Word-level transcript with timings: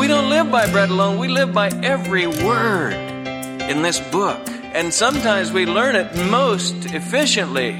we 0.00 0.08
don't 0.08 0.30
live 0.30 0.50
by 0.50 0.66
bread 0.72 0.88
alone, 0.88 1.18
we 1.18 1.28
live 1.28 1.52
by 1.52 1.68
every 1.82 2.26
word 2.26 2.94
in 2.94 3.82
this 3.82 4.00
book. 4.10 4.40
And 4.72 4.94
sometimes 4.94 5.52
we 5.52 5.66
learn 5.66 5.94
it 5.94 6.16
most 6.30 6.86
efficiently 6.86 7.74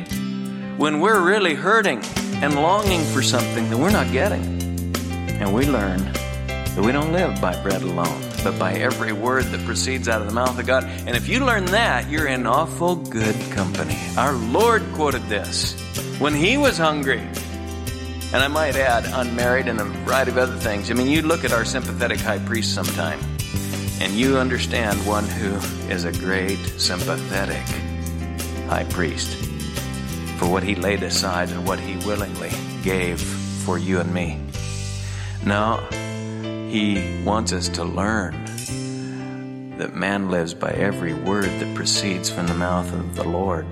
when 0.77 1.01
we're 1.01 1.25
really 1.25 1.54
hurting 1.54 2.03
and 2.43 2.56
longing 2.56 3.03
for 3.14 3.22
something 3.22 3.71
that 3.71 3.79
we're 3.79 3.91
not 3.91 4.12
getting. 4.12 4.43
And 5.41 5.54
we 5.54 5.64
learn 5.64 6.12
that 6.46 6.85
we 6.85 6.93
don't 6.93 7.11
live 7.11 7.41
by 7.41 7.59
bread 7.62 7.80
alone, 7.80 8.23
but 8.45 8.59
by 8.59 8.75
every 8.75 9.14
word 9.14 9.45
that 9.46 9.64
proceeds 9.64 10.07
out 10.07 10.21
of 10.21 10.29
the 10.29 10.34
mouth 10.34 10.59
of 10.59 10.66
God. 10.66 10.84
And 10.84 11.16
if 11.16 11.27
you 11.27 11.43
learn 11.43 11.64
that, 11.66 12.11
you're 12.11 12.29
in 12.29 12.46
awful 12.46 12.96
good 12.96 13.37
company. 13.52 13.96
Our 14.18 14.34
Lord 14.34 14.82
quoted 14.93 15.23
this 15.30 15.73
when 16.18 16.34
he 16.34 16.59
was 16.59 16.77
hungry. 16.77 17.27
And 18.33 18.45
I 18.45 18.49
might 18.49 18.77
add, 18.77 19.07
unmarried 19.07 19.67
and 19.67 19.81
a 19.81 19.85
variety 19.85 20.30
of 20.30 20.39
other 20.39 20.57
things. 20.57 20.89
I 20.89 20.95
mean, 20.95 21.09
you 21.09 21.23
look 21.23 21.45
at 21.45 21.53
our 21.53 21.65
sympathetic 21.65 22.21
high 22.21 22.39
priest 22.39 22.73
sometime, 22.75 23.19
and 24.01 24.12
you 24.12 24.38
understand 24.38 25.05
one 25.05 25.25
who 25.25 25.57
is 25.91 26.05
a 26.05 26.12
great 26.12 26.59
sympathetic 26.79 27.66
high 28.69 28.85
priest 28.85 29.37
for 30.38 30.48
what 30.48 30.62
he 30.62 30.77
laid 30.77 31.02
aside 31.02 31.51
and 31.51 31.66
what 31.66 31.80
he 31.80 31.97
willingly 32.07 32.52
gave 32.85 33.21
for 33.21 33.79
you 33.79 33.98
and 33.98 34.15
me. 34.15 34.41
Now, 35.45 35.79
he 36.69 37.23
wants 37.24 37.52
us 37.52 37.69
to 37.71 37.85
learn 37.85 38.45
that 39.79 39.97
man 39.97 40.30
lives 40.30 40.55
by 40.55 40.71
every 40.71 41.15
word 41.15 41.47
that 41.47 41.74
proceeds 41.74 42.30
from 42.30 42.47
the 42.47 42.55
mouth 42.55 42.93
of 42.93 43.16
the 43.16 43.24
Lord. 43.24 43.66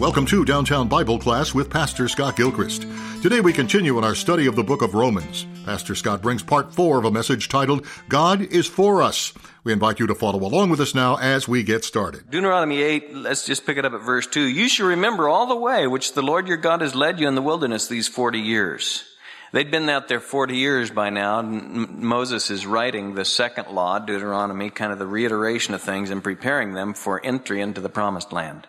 Welcome 0.00 0.24
to 0.28 0.46
Downtown 0.46 0.88
Bible 0.88 1.18
Class 1.18 1.52
with 1.52 1.68
Pastor 1.68 2.08
Scott 2.08 2.34
Gilchrist. 2.34 2.86
Today 3.20 3.42
we 3.42 3.52
continue 3.52 3.98
in 3.98 4.02
our 4.02 4.14
study 4.14 4.46
of 4.46 4.56
the 4.56 4.64
book 4.64 4.80
of 4.80 4.94
Romans. 4.94 5.46
Pastor 5.66 5.94
Scott 5.94 6.22
brings 6.22 6.42
part 6.42 6.74
four 6.74 6.96
of 6.96 7.04
a 7.04 7.10
message 7.10 7.50
titled, 7.50 7.84
God 8.08 8.40
is 8.40 8.66
for 8.66 9.02
us. 9.02 9.34
We 9.62 9.74
invite 9.74 10.00
you 10.00 10.06
to 10.06 10.14
follow 10.14 10.38
along 10.38 10.70
with 10.70 10.80
us 10.80 10.94
now 10.94 11.16
as 11.16 11.46
we 11.46 11.62
get 11.62 11.84
started. 11.84 12.30
Deuteronomy 12.30 12.80
8, 12.80 13.14
let's 13.16 13.44
just 13.44 13.66
pick 13.66 13.76
it 13.76 13.84
up 13.84 13.92
at 13.92 14.00
verse 14.00 14.26
2. 14.26 14.40
You 14.40 14.70
shall 14.70 14.86
remember 14.86 15.28
all 15.28 15.46
the 15.46 15.54
way 15.54 15.86
which 15.86 16.14
the 16.14 16.22
Lord 16.22 16.48
your 16.48 16.56
God 16.56 16.80
has 16.80 16.94
led 16.94 17.20
you 17.20 17.28
in 17.28 17.34
the 17.34 17.42
wilderness 17.42 17.86
these 17.86 18.08
40 18.08 18.38
years. 18.38 19.04
They'd 19.52 19.70
been 19.70 19.90
out 19.90 20.08
there 20.08 20.20
40 20.20 20.56
years 20.56 20.90
by 20.90 21.10
now. 21.10 21.42
Moses 21.42 22.50
is 22.50 22.64
writing 22.64 23.16
the 23.16 23.26
second 23.26 23.68
law, 23.68 23.98
Deuteronomy, 23.98 24.70
kind 24.70 24.92
of 24.92 24.98
the 24.98 25.06
reiteration 25.06 25.74
of 25.74 25.82
things 25.82 26.08
and 26.08 26.24
preparing 26.24 26.72
them 26.72 26.94
for 26.94 27.20
entry 27.22 27.60
into 27.60 27.82
the 27.82 27.90
promised 27.90 28.32
land. 28.32 28.66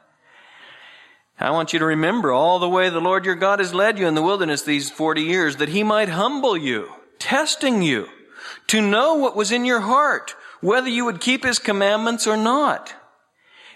I 1.41 1.49
want 1.49 1.73
you 1.73 1.79
to 1.79 1.85
remember 1.85 2.31
all 2.31 2.59
the 2.59 2.69
way 2.69 2.89
the 2.89 3.01
Lord 3.01 3.25
your 3.25 3.35
God 3.35 3.59
has 3.59 3.73
led 3.73 3.97
you 3.97 4.07
in 4.07 4.13
the 4.13 4.21
wilderness 4.21 4.61
these 4.61 4.91
40 4.91 5.23
years 5.23 5.55
that 5.57 5.69
he 5.69 5.81
might 5.81 6.09
humble 6.09 6.55
you, 6.55 6.91
testing 7.17 7.81
you, 7.81 8.07
to 8.67 8.79
know 8.79 9.15
what 9.15 9.35
was 9.35 9.51
in 9.51 9.65
your 9.65 9.79
heart, 9.79 10.35
whether 10.61 10.87
you 10.87 11.05
would 11.05 11.19
keep 11.19 11.43
his 11.43 11.57
commandments 11.57 12.27
or 12.27 12.37
not. 12.37 12.93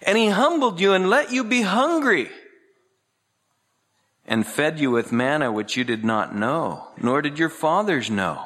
And 0.04 0.16
he 0.16 0.28
humbled 0.28 0.80
you 0.80 0.94
and 0.94 1.10
let 1.10 1.32
you 1.32 1.44
be 1.44 1.64
hungry 1.64 2.30
and 4.28 4.46
fed 4.46 4.80
you 4.80 4.92
with 4.92 5.12
manna 5.12 5.52
which 5.52 5.76
you 5.76 5.84
did 5.84 6.04
not 6.04 6.36
know, 6.36 6.88
nor 7.02 7.22
did 7.22 7.40
your 7.40 7.50
fathers 7.50 8.12
know. 8.12 8.46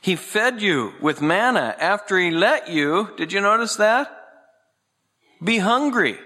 He 0.00 0.14
fed 0.14 0.62
you 0.62 0.92
with 1.00 1.20
manna 1.20 1.74
after 1.80 2.16
he 2.18 2.30
let 2.30 2.68
you, 2.68 3.10
did 3.16 3.32
you 3.32 3.40
notice 3.40 3.76
that? 3.76 4.12
Be 5.42 5.58
hungry. 5.58 6.18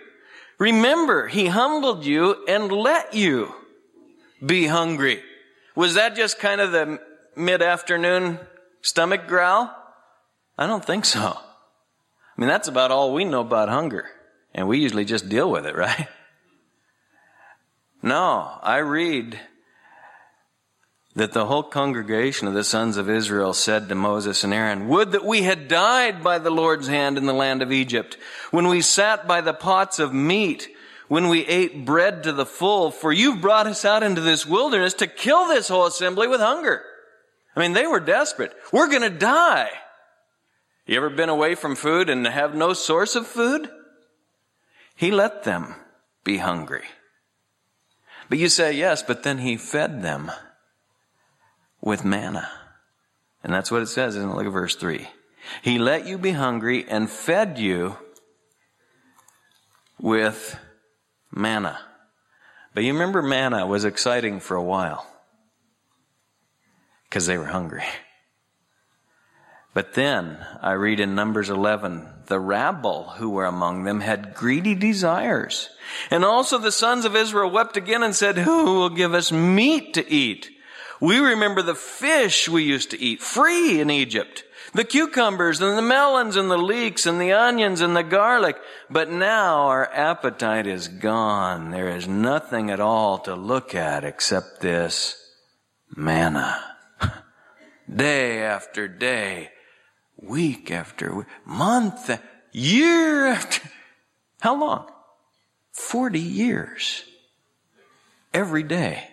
Remember, 0.60 1.26
he 1.26 1.46
humbled 1.46 2.04
you 2.04 2.44
and 2.46 2.70
let 2.70 3.14
you 3.14 3.54
be 4.44 4.66
hungry. 4.66 5.22
Was 5.74 5.94
that 5.94 6.14
just 6.14 6.38
kind 6.38 6.60
of 6.60 6.70
the 6.70 7.00
mid-afternoon 7.34 8.38
stomach 8.82 9.26
growl? 9.26 9.74
I 10.58 10.66
don't 10.66 10.84
think 10.84 11.06
so. 11.06 11.20
I 11.20 11.40
mean, 12.36 12.48
that's 12.48 12.68
about 12.68 12.90
all 12.90 13.14
we 13.14 13.24
know 13.24 13.40
about 13.40 13.70
hunger. 13.70 14.10
And 14.54 14.68
we 14.68 14.78
usually 14.78 15.06
just 15.06 15.30
deal 15.30 15.50
with 15.50 15.64
it, 15.64 15.74
right? 15.86 16.08
No, 18.02 18.58
I 18.62 18.78
read 18.78 19.40
that 21.14 21.32
the 21.32 21.46
whole 21.46 21.64
congregation 21.64 22.46
of 22.46 22.54
the 22.54 22.62
sons 22.62 22.96
of 22.96 23.10
Israel 23.10 23.52
said 23.52 23.88
to 23.88 23.94
Moses 23.94 24.44
and 24.44 24.54
Aaron, 24.54 24.88
Would 24.88 25.12
that 25.12 25.24
we 25.24 25.42
had 25.42 25.66
died 25.66 26.22
by 26.22 26.38
the 26.38 26.50
Lord's 26.50 26.86
hand 26.86 27.18
in 27.18 27.26
the 27.26 27.32
land 27.32 27.62
of 27.62 27.72
Egypt, 27.72 28.16
when 28.50 28.68
we 28.68 28.80
sat 28.80 29.26
by 29.26 29.40
the 29.40 29.52
pots 29.52 29.98
of 29.98 30.14
meat, 30.14 30.68
when 31.08 31.28
we 31.28 31.44
ate 31.46 31.84
bread 31.84 32.22
to 32.22 32.32
the 32.32 32.46
full, 32.46 32.92
for 32.92 33.12
you've 33.12 33.40
brought 33.40 33.66
us 33.66 33.84
out 33.84 34.04
into 34.04 34.20
this 34.20 34.46
wilderness 34.46 34.94
to 34.94 35.08
kill 35.08 35.48
this 35.48 35.66
whole 35.66 35.86
assembly 35.86 36.28
with 36.28 36.40
hunger. 36.40 36.82
I 37.56 37.60
mean, 37.60 37.72
they 37.72 37.88
were 37.88 38.00
desperate. 38.00 38.54
We're 38.72 38.88
gonna 38.88 39.10
die. 39.10 39.70
You 40.86 40.96
ever 40.96 41.10
been 41.10 41.28
away 41.28 41.56
from 41.56 41.74
food 41.74 42.08
and 42.08 42.24
have 42.26 42.54
no 42.54 42.72
source 42.72 43.16
of 43.16 43.26
food? 43.26 43.68
He 44.94 45.10
let 45.10 45.42
them 45.42 45.74
be 46.22 46.38
hungry. 46.38 46.84
But 48.28 48.38
you 48.38 48.48
say, 48.48 48.72
yes, 48.72 49.02
but 49.02 49.24
then 49.24 49.38
he 49.38 49.56
fed 49.56 50.02
them 50.02 50.30
with 51.80 52.04
manna. 52.04 52.50
And 53.42 53.52
that's 53.52 53.70
what 53.70 53.82
it 53.82 53.86
says, 53.86 54.16
isn't 54.16 54.30
it? 54.30 54.34
Look 54.34 54.46
at 54.46 54.52
verse 54.52 54.76
3. 54.76 55.08
He 55.62 55.78
let 55.78 56.06
you 56.06 56.18
be 56.18 56.32
hungry 56.32 56.86
and 56.88 57.08
fed 57.08 57.58
you 57.58 57.96
with 59.98 60.58
manna. 61.30 61.78
But 62.74 62.84
you 62.84 62.92
remember 62.92 63.22
manna 63.22 63.66
was 63.66 63.84
exciting 63.84 64.40
for 64.40 64.56
a 64.56 64.62
while 64.62 65.06
because 67.04 67.26
they 67.26 67.38
were 67.38 67.46
hungry. 67.46 67.84
But 69.72 69.94
then 69.94 70.44
I 70.60 70.72
read 70.72 70.98
in 70.98 71.14
Numbers 71.14 71.48
11, 71.48 72.24
the 72.26 72.40
rabble 72.40 73.10
who 73.16 73.30
were 73.30 73.44
among 73.44 73.84
them 73.84 74.00
had 74.00 74.34
greedy 74.34 74.74
desires. 74.74 75.68
And 76.10 76.24
also 76.24 76.58
the 76.58 76.72
sons 76.72 77.04
of 77.04 77.14
Israel 77.14 77.50
wept 77.50 77.76
again 77.76 78.02
and 78.02 78.14
said, 78.14 78.38
who 78.38 78.64
will 78.74 78.90
give 78.90 79.14
us 79.14 79.30
meat 79.30 79.94
to 79.94 80.08
eat? 80.10 80.50
We 81.00 81.18
remember 81.18 81.62
the 81.62 81.74
fish 81.74 82.48
we 82.48 82.62
used 82.62 82.90
to 82.90 83.00
eat 83.00 83.22
free 83.22 83.80
in 83.80 83.90
Egypt. 83.90 84.44
The 84.72 84.84
cucumbers 84.84 85.60
and 85.60 85.76
the 85.76 85.82
melons 85.82 86.36
and 86.36 86.50
the 86.50 86.58
leeks 86.58 87.06
and 87.06 87.20
the 87.20 87.32
onions 87.32 87.80
and 87.80 87.96
the 87.96 88.04
garlic. 88.04 88.56
But 88.88 89.10
now 89.10 89.66
our 89.68 89.90
appetite 89.92 90.66
is 90.66 90.86
gone. 90.86 91.70
There 91.70 91.88
is 91.88 92.06
nothing 92.06 92.70
at 92.70 92.80
all 92.80 93.18
to 93.20 93.34
look 93.34 93.74
at 93.74 94.04
except 94.04 94.60
this 94.60 95.16
manna. 95.96 96.62
Day 97.92 98.42
after 98.42 98.86
day, 98.86 99.50
week 100.16 100.70
after 100.70 101.16
week, 101.16 101.26
month, 101.44 102.20
year 102.52 103.26
after. 103.26 103.68
How 104.40 104.60
long? 104.60 104.88
40 105.72 106.20
years. 106.20 107.02
Every 108.32 108.62
day. 108.62 109.08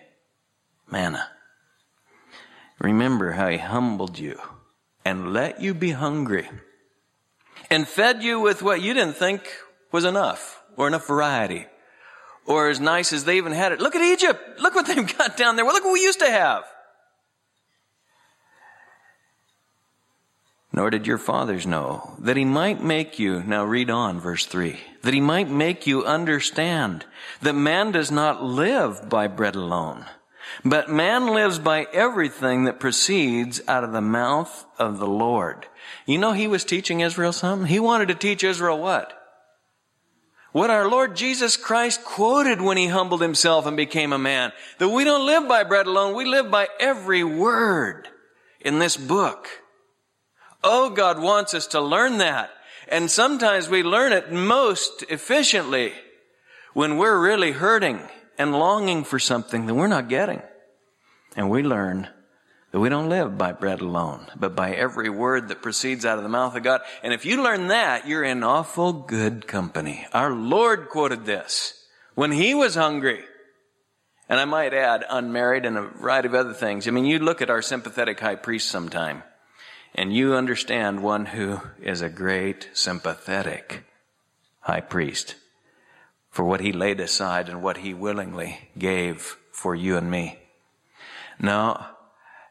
Manna. 0.88 1.28
Remember 2.78 3.32
how 3.32 3.48
he 3.48 3.58
humbled 3.58 4.18
you 4.18 4.38
and 5.04 5.32
let 5.32 5.60
you 5.60 5.74
be 5.74 5.90
hungry 5.90 6.48
and 7.70 7.88
fed 7.88 8.22
you 8.22 8.40
with 8.40 8.62
what 8.62 8.80
you 8.80 8.94
didn't 8.94 9.16
think 9.16 9.48
was 9.90 10.04
enough 10.04 10.62
or 10.76 10.86
enough 10.86 11.06
variety 11.06 11.66
or 12.46 12.68
as 12.68 12.80
nice 12.80 13.12
as 13.12 13.24
they 13.24 13.36
even 13.36 13.52
had 13.52 13.72
it. 13.72 13.80
Look 13.80 13.96
at 13.96 14.02
Egypt. 14.02 14.60
Look 14.60 14.74
what 14.74 14.86
they've 14.86 15.18
got 15.18 15.36
down 15.36 15.56
there. 15.56 15.64
Well, 15.64 15.74
look 15.74 15.84
what 15.84 15.92
we 15.92 16.02
used 16.02 16.20
to 16.20 16.30
have. 16.30 16.64
Nor 20.72 20.90
did 20.90 21.06
your 21.06 21.18
fathers 21.18 21.66
know 21.66 22.14
that 22.20 22.36
he 22.36 22.44
might 22.44 22.82
make 22.82 23.18
you, 23.18 23.42
now 23.42 23.64
read 23.64 23.90
on 23.90 24.20
verse 24.20 24.46
3, 24.46 24.78
that 25.02 25.14
he 25.14 25.20
might 25.20 25.50
make 25.50 25.86
you 25.86 26.04
understand 26.04 27.04
that 27.42 27.54
man 27.54 27.90
does 27.90 28.12
not 28.12 28.44
live 28.44 29.08
by 29.08 29.26
bread 29.26 29.56
alone 29.56 30.04
but 30.64 30.90
man 30.90 31.28
lives 31.28 31.58
by 31.58 31.86
everything 31.92 32.64
that 32.64 32.80
proceeds 32.80 33.60
out 33.68 33.84
of 33.84 33.92
the 33.92 34.00
mouth 34.00 34.66
of 34.78 34.98
the 34.98 35.06
Lord. 35.06 35.66
You 36.06 36.18
know, 36.18 36.32
he 36.32 36.46
was 36.46 36.64
teaching 36.64 37.00
Israel 37.00 37.32
something. 37.32 37.68
He 37.68 37.80
wanted 37.80 38.08
to 38.08 38.14
teach 38.14 38.44
Israel 38.44 38.78
what? 38.78 39.12
What 40.52 40.70
our 40.70 40.88
Lord 40.88 41.14
Jesus 41.14 41.56
Christ 41.56 42.04
quoted 42.04 42.60
when 42.60 42.76
he 42.76 42.86
humbled 42.86 43.20
himself 43.20 43.66
and 43.66 43.76
became 43.76 44.12
a 44.12 44.18
man. 44.18 44.52
That 44.78 44.88
we 44.88 45.04
don't 45.04 45.26
live 45.26 45.46
by 45.46 45.64
bread 45.64 45.86
alone, 45.86 46.14
we 46.14 46.24
live 46.24 46.50
by 46.50 46.68
every 46.80 47.22
word 47.22 48.08
in 48.60 48.78
this 48.78 48.96
book. 48.96 49.48
Oh, 50.64 50.90
God 50.90 51.20
wants 51.20 51.54
us 51.54 51.66
to 51.68 51.80
learn 51.80 52.18
that. 52.18 52.50
And 52.88 53.10
sometimes 53.10 53.68
we 53.68 53.82
learn 53.82 54.12
it 54.12 54.32
most 54.32 55.04
efficiently 55.10 55.92
when 56.72 56.96
we're 56.96 57.20
really 57.20 57.52
hurting 57.52 58.00
and 58.38 58.52
longing 58.52 59.04
for 59.04 59.18
something 59.18 59.66
that 59.66 59.74
we're 59.74 59.88
not 59.88 60.08
getting. 60.08 60.40
And 61.36 61.50
we 61.50 61.62
learn 61.62 62.08
that 62.70 62.80
we 62.80 62.88
don't 62.88 63.08
live 63.08 63.36
by 63.38 63.52
bread 63.52 63.80
alone, 63.80 64.26
but 64.36 64.54
by 64.54 64.72
every 64.72 65.08
word 65.08 65.48
that 65.48 65.62
proceeds 65.62 66.04
out 66.04 66.18
of 66.18 66.22
the 66.22 66.28
mouth 66.28 66.54
of 66.54 66.62
God. 66.62 66.82
And 67.02 67.12
if 67.12 67.24
you 67.24 67.42
learn 67.42 67.68
that, 67.68 68.06
you're 68.06 68.24
in 68.24 68.42
awful 68.42 68.92
good 68.92 69.46
company. 69.46 70.06
Our 70.12 70.32
Lord 70.32 70.88
quoted 70.88 71.24
this 71.24 71.86
when 72.14 72.32
he 72.32 72.54
was 72.54 72.74
hungry. 72.74 73.24
And 74.28 74.38
I 74.38 74.44
might 74.44 74.74
add, 74.74 75.06
unmarried 75.08 75.64
and 75.64 75.78
a 75.78 75.82
variety 75.82 76.28
of 76.28 76.34
other 76.34 76.52
things. 76.52 76.86
I 76.86 76.90
mean, 76.90 77.06
you 77.06 77.18
look 77.18 77.40
at 77.40 77.48
our 77.48 77.62
sympathetic 77.62 78.20
high 78.20 78.36
priest 78.36 78.68
sometime, 78.68 79.22
And 79.94 80.14
you 80.14 80.34
understand 80.34 81.02
one 81.02 81.26
who 81.26 81.60
is 81.80 82.02
a 82.02 82.10
great, 82.10 82.68
sympathetic 82.74 83.84
high 84.60 84.82
priest 84.82 85.34
for 86.30 86.44
what 86.44 86.60
he 86.60 86.72
laid 86.72 87.00
aside 87.00 87.48
and 87.48 87.62
what 87.62 87.78
he 87.78 87.94
willingly 87.94 88.70
gave 88.78 89.36
for 89.52 89.74
you 89.74 89.96
and 89.96 90.10
me. 90.10 90.38
Now, 91.40 91.96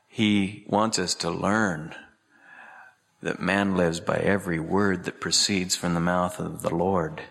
he 0.08 0.66
wants 0.68 0.98
us 1.00 1.14
to 1.16 1.30
learn 1.30 1.94
that 3.22 3.40
man 3.40 3.76
lives 3.76 4.00
by 4.00 4.18
every 4.18 4.60
word 4.60 5.06
that 5.06 5.22
proceeds 5.22 5.76
from 5.76 5.94
the 5.94 6.00
mouth 6.00 6.40
of 6.40 6.62
the 6.62 6.74
Lord. 6.74 7.22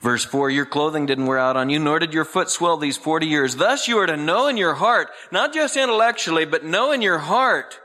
Verse 0.00 0.24
4, 0.24 0.50
your 0.50 0.66
clothing 0.66 1.06
didn't 1.06 1.26
wear 1.26 1.38
out 1.38 1.56
on 1.56 1.70
you, 1.70 1.78
nor 1.78 1.98
did 1.98 2.12
your 2.12 2.24
foot 2.24 2.50
swell 2.50 2.76
these 2.76 2.96
40 2.96 3.26
years. 3.26 3.56
Thus 3.56 3.88
you 3.88 3.98
are 3.98 4.06
to 4.06 4.16
know 4.16 4.48
in 4.48 4.56
your 4.56 4.74
heart, 4.74 5.08
not 5.32 5.54
just 5.54 5.76
intellectually, 5.76 6.44
but 6.44 6.64
know 6.64 6.92
in 6.92 7.00
your 7.00 7.18
heart 7.18 7.80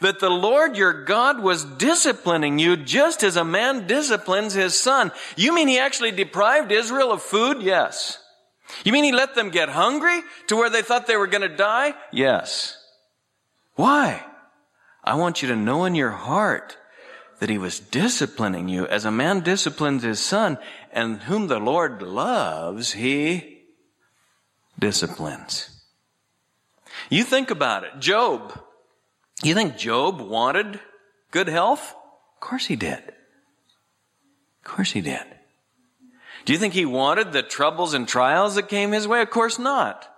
that 0.00 0.20
the 0.20 0.30
Lord 0.30 0.76
your 0.76 1.04
God 1.04 1.40
was 1.40 1.64
disciplining 1.64 2.58
you 2.58 2.76
just 2.76 3.22
as 3.22 3.36
a 3.36 3.44
man 3.44 3.86
disciplines 3.86 4.54
his 4.54 4.78
son. 4.78 5.12
You 5.36 5.54
mean 5.54 5.68
he 5.68 5.78
actually 5.78 6.12
deprived 6.12 6.72
Israel 6.72 7.12
of 7.12 7.22
food? 7.22 7.62
Yes. 7.62 8.18
You 8.84 8.92
mean 8.92 9.04
he 9.04 9.12
let 9.12 9.34
them 9.34 9.50
get 9.50 9.68
hungry 9.68 10.20
to 10.48 10.56
where 10.56 10.70
they 10.70 10.82
thought 10.82 11.06
they 11.06 11.16
were 11.16 11.26
going 11.26 11.48
to 11.48 11.56
die? 11.56 11.94
Yes. 12.12 12.76
Why? 13.74 14.24
I 15.02 15.14
want 15.14 15.42
you 15.42 15.48
to 15.48 15.56
know 15.56 15.84
in 15.84 15.94
your 15.94 16.10
heart 16.10 16.76
that 17.38 17.48
he 17.48 17.58
was 17.58 17.80
disciplining 17.80 18.68
you 18.68 18.86
as 18.86 19.04
a 19.04 19.10
man 19.10 19.40
disciplines 19.40 20.02
his 20.02 20.20
son 20.20 20.58
and 20.92 21.22
whom 21.22 21.46
the 21.46 21.60
Lord 21.60 22.02
loves, 22.02 22.92
he 22.92 23.62
disciplines. 24.78 25.70
You 27.10 27.24
think 27.24 27.50
about 27.50 27.84
it. 27.84 27.98
Job. 28.00 28.60
You 29.42 29.54
think 29.54 29.76
Job 29.76 30.20
wanted 30.20 30.80
good 31.30 31.48
health? 31.48 31.94
Of 32.34 32.40
course 32.40 32.66
he 32.66 32.76
did. 32.76 32.98
Of 32.98 34.64
course 34.64 34.90
he 34.90 35.00
did. 35.00 35.24
Do 36.44 36.52
you 36.52 36.58
think 36.58 36.74
he 36.74 36.86
wanted 36.86 37.32
the 37.32 37.42
troubles 37.42 37.94
and 37.94 38.08
trials 38.08 38.54
that 38.54 38.68
came 38.68 38.92
his 38.92 39.06
way? 39.06 39.20
Of 39.22 39.30
course 39.30 39.58
not. 39.58 40.08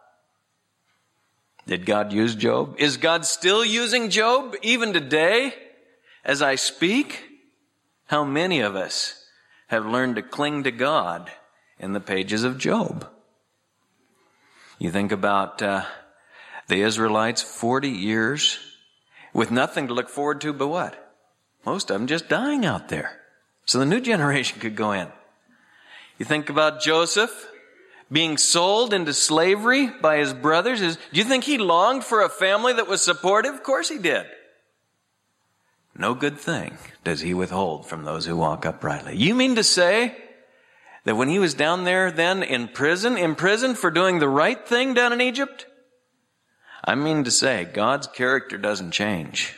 Did 1.67 1.87
God 1.87 2.13
use 2.13 2.35
Job? 2.35 2.77
Is 2.79 2.97
God 2.97 3.25
still 3.27 3.65
using 3.65 4.11
Job 4.11 4.57
even 4.63 4.93
today 4.93 5.55
as 6.25 6.41
I 6.41 6.55
speak? 6.55 7.25
How 8.07 8.25
many 8.25 8.61
of 8.61 8.75
us 8.75 9.25
have 9.69 9.87
learned 9.87 10.17
to 10.17 10.23
cling 10.23 10.65
to 10.65 10.71
God 10.71 11.31
in 11.79 11.93
the 11.93 12.01
pages 12.01 12.43
of 12.43 12.59
Job? 12.59 13.09
You 14.79 14.91
think 14.91 15.13
about 15.13 15.63
uh, 15.63 15.85
the 16.69 16.83
Israelites 16.83 17.43
40 17.43 17.89
years 17.89 18.59
with 19.33 19.51
nothing 19.51 19.89
to 19.89 19.95
look 19.95 20.09
forward 20.09 20.41
to 20.43 20.53
but 20.53 20.69
what? 20.69 21.13
Most 21.65 21.91
of 21.91 21.95
them 21.95 22.07
just 22.07 22.29
dying 22.29 22.65
out 22.65 22.89
there. 22.89 23.21
So 23.65 23.79
the 23.79 23.87
new 23.87 24.01
generation 24.13 24.61
could 24.61 24.77
go 24.77 24.93
in. 24.93 25.09
You 26.19 26.27
think 26.27 26.51
about 26.51 26.83
Joseph 26.83 27.49
being 28.13 28.37
sold 28.37 28.93
into 28.93 29.15
slavery 29.15 29.89
by 29.89 30.19
his 30.19 30.35
brothers. 30.35 30.81
Is, 30.81 30.97
do 31.13 31.19
you 31.19 31.25
think 31.25 31.45
he 31.45 31.59
longed 31.59 32.05
for 32.05 32.23
a 32.23 32.29
family 32.29 32.73
that 32.73 32.89
was 32.89 33.03
supportive? 33.03 33.55
Of 33.55 33.63
course 33.63 33.89
he 33.89 33.99
did. 33.99 34.27
No 35.97 36.15
good 36.15 36.39
thing 36.39 36.79
does 37.05 37.21
he 37.21 37.35
withhold 37.35 37.87
from 37.87 38.05
those 38.05 38.27
who 38.27 38.37
walk 38.37 38.65
uprightly. 38.65 39.17
You 39.17 39.35
mean 39.35 39.55
to 39.57 39.65
say 39.65 40.17
that 41.05 41.17
when 41.17 41.29
he 41.29 41.39
was 41.39 41.55
down 41.55 41.85
there 41.85 42.11
then 42.11 42.43
in 42.43 42.69
prison, 42.69 43.17
in 43.17 43.35
prison 43.35 43.75
for 43.75 43.91
doing 43.91 44.19
the 44.19 44.29
right 44.29 44.67
thing 44.67 44.95
down 44.95 45.13
in 45.13 45.21
Egypt, 45.21 45.67
I 46.85 46.95
mean 46.95 47.25
to 47.25 47.31
say, 47.31 47.65
God's 47.65 48.07
character 48.07 48.57
doesn't 48.57 48.93
change. 48.93 49.55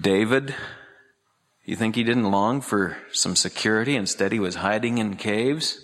David, 0.00 0.54
you 1.64 1.76
think 1.76 1.94
he 1.94 2.04
didn't 2.04 2.30
long 2.30 2.60
for 2.60 2.96
some 3.12 3.36
security? 3.36 3.96
Instead, 3.96 4.32
he 4.32 4.40
was 4.40 4.56
hiding 4.56 4.98
in 4.98 5.16
caves. 5.16 5.78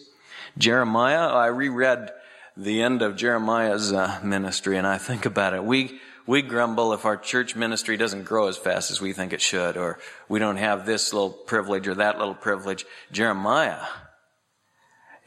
Jeremiah, 0.57 1.29
I 1.29 1.49
reread 1.49 2.11
the 2.57 2.83
end 2.83 3.03
of 3.03 3.17
Jeremiah's 3.17 3.93
uh, 3.93 4.19
ministry 4.23 4.79
and 4.79 4.87
I 4.87 4.97
think 4.97 5.27
about 5.27 5.53
it. 5.53 5.63
We, 5.63 6.01
we 6.27 6.41
grumble 6.41 6.95
if 6.95 7.05
our 7.05 7.17
church 7.17 7.55
ministry 7.55 7.99
doesn't 7.99 8.25
grow 8.25 8.49
as 8.49 8.57
fast 8.57 8.91
as 8.91 9.01
we 9.01 9.13
think 9.13 9.35
it 9.35 9.43
should, 9.43 9.77
or 9.77 9.99
we 10.29 10.39
don't 10.39 10.57
have 10.57 10.87
this 10.87 11.13
little 11.13 11.31
privilege 11.31 11.87
or 11.87 11.97
that 11.97 12.19
little 12.19 12.35
privilege. 12.35 12.87
Jeremiah, 13.13 13.85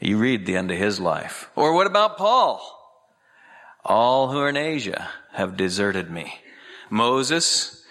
you 0.00 0.18
read 0.18 0.46
the 0.46 0.56
end 0.56 0.72
of 0.72 0.78
his 0.78 0.98
life. 0.98 1.48
Or 1.54 1.74
what 1.74 1.86
about 1.86 2.18
Paul? 2.18 2.79
All 3.84 4.28
who 4.28 4.38
are 4.38 4.48
in 4.48 4.56
Asia 4.56 5.08
have 5.32 5.56
deserted 5.56 6.10
me. 6.10 6.34
Moses, 6.90 7.84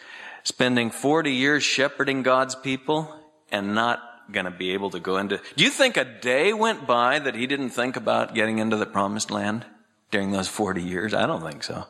spending 0.44 0.92
40 0.92 1.32
years 1.34 1.64
shepherding 1.64 2.24
God's 2.24 2.56
people 2.56 3.14
and 3.52 3.74
not 3.74 4.00
going 4.32 4.46
to 4.46 4.52
be 4.52 4.72
able 4.72 4.92
to 4.92 5.00
go 5.00 5.18
into. 5.18 5.40
Do 5.56 5.64
you 5.64 5.70
think 5.70 5.98
a 5.98 6.06
day 6.06 6.54
went 6.54 6.86
by 6.86 7.20
that 7.20 7.36
he 7.36 7.48
didn't 7.48 7.70
think 7.70 7.96
about 7.96 8.36
getting 8.36 8.60
into 8.60 8.78
the 8.78 8.86
promised 8.86 9.32
land 9.32 9.66
during 10.12 10.32
those 10.32 10.48
40 10.48 10.84
years? 10.84 11.14
I 11.14 11.26
don't 11.26 11.42
think 11.42 11.64
so. 11.64 11.86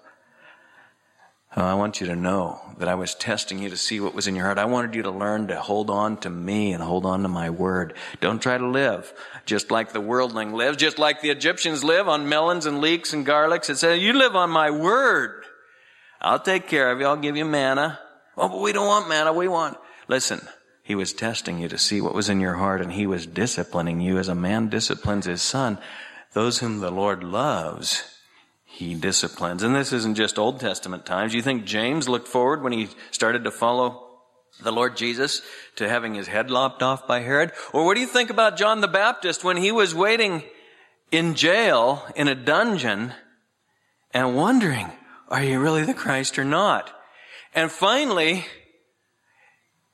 I 1.56 1.74
want 1.74 2.00
you 2.00 2.07
to 2.07 2.16
know 2.16 2.62
that 2.78 2.88
I 2.88 2.96
was 2.96 3.16
testing 3.16 3.60
you 3.60 3.69
to 3.69 3.78
see 3.78 4.00
what 4.00 4.13
was 4.13 4.28
in 4.28 4.36
your 4.36 4.46
heart. 4.46 4.60
I 4.60 4.66
wanted 4.66 4.94
you 4.94 5.01
to 5.04 5.12
learn 5.12 5.48
to 5.48 5.60
hold 5.60 5.90
on 5.90 6.18
to 6.18 6.30
me 6.30 6.74
and 6.74 6.84
hold 6.84 7.06
on 7.06 7.24
to 7.24 7.28
my 7.28 7.50
word. 7.50 7.96
Don't 8.22 8.42
try 8.42 8.57
to 8.57 8.68
live 8.68 9.12
just 9.46 9.72
like 9.72 9.92
the 9.92 10.00
worldling 10.00 10.54
lives, 10.54 10.78
just 10.78 11.00
like 11.00 11.22
the 11.22 11.31
Egyptians 11.31 11.84
live 11.84 12.07
on 12.07 12.30
melons 12.30 12.68
and 12.68 12.81
leeks 12.81 13.13
and 13.13 13.25
garlics. 13.25 13.69
It 13.69 13.78
says, 13.78 14.00
you 14.00 14.13
live 14.13 14.36
on 14.36 14.51
my 14.51 14.69
word. 14.69 15.44
I'll 16.22 16.40
take 16.40 16.68
care 16.68 16.92
of 16.92 17.00
you. 17.00 17.07
I'll 17.07 17.18
give 17.18 17.36
you 17.36 17.46
manna. 17.46 18.00
Oh, 18.38 18.50
but 18.50 18.62
we 18.62 18.72
don't 18.72 18.88
want 18.88 19.10
manna. 19.10 19.34
We 19.34 19.48
want, 19.48 19.78
listen, 20.07 20.42
he 20.84 20.94
was 20.94 21.13
testing 21.13 21.60
you 21.60 21.68
to 21.68 21.78
see 21.78 22.00
what 22.00 22.13
was 22.13 22.30
in 22.30 22.40
your 22.40 22.56
heart 22.56 22.80
and 22.80 22.94
he 22.94 23.07
was 23.07 23.25
disciplining 23.25 24.01
you 24.01 24.18
as 24.18 24.28
a 24.28 24.36
man 24.36 24.69
disciplines 24.69 25.25
his 25.25 25.42
son. 25.42 25.80
Those 26.34 26.60
whom 26.60 26.80
the 26.80 26.92
Lord 26.92 27.24
loves, 27.24 28.04
he 28.79 28.95
disciplines. 28.95 29.61
And 29.61 29.75
this 29.75 29.91
isn't 29.91 30.15
just 30.15 30.39
Old 30.39 30.61
Testament 30.61 31.05
times. 31.05 31.33
You 31.33 31.41
think 31.41 31.65
James 31.65 32.07
looked 32.07 32.29
forward 32.29 32.63
when 32.63 32.71
he 32.71 32.87
started 33.11 33.43
to 33.43 33.51
follow 33.51 34.07
the 34.63 34.71
Lord 34.71 34.95
Jesus 34.95 35.41
to 35.75 35.89
having 35.89 36.13
his 36.13 36.27
head 36.27 36.49
lopped 36.49 36.81
off 36.81 37.05
by 37.05 37.19
Herod? 37.19 37.51
Or 37.73 37.85
what 37.85 37.95
do 37.95 37.99
you 37.99 38.07
think 38.07 38.29
about 38.29 38.55
John 38.55 38.79
the 38.79 38.87
Baptist 38.87 39.43
when 39.43 39.57
he 39.57 39.73
was 39.73 39.93
waiting 39.93 40.43
in 41.11 41.35
jail 41.35 42.05
in 42.15 42.29
a 42.29 42.35
dungeon 42.35 43.11
and 44.13 44.37
wondering, 44.37 44.89
are 45.27 45.43
you 45.43 45.59
really 45.59 45.83
the 45.83 45.93
Christ 45.93 46.39
or 46.39 46.45
not? 46.45 46.89
And 47.53 47.69
finally, 47.69 48.45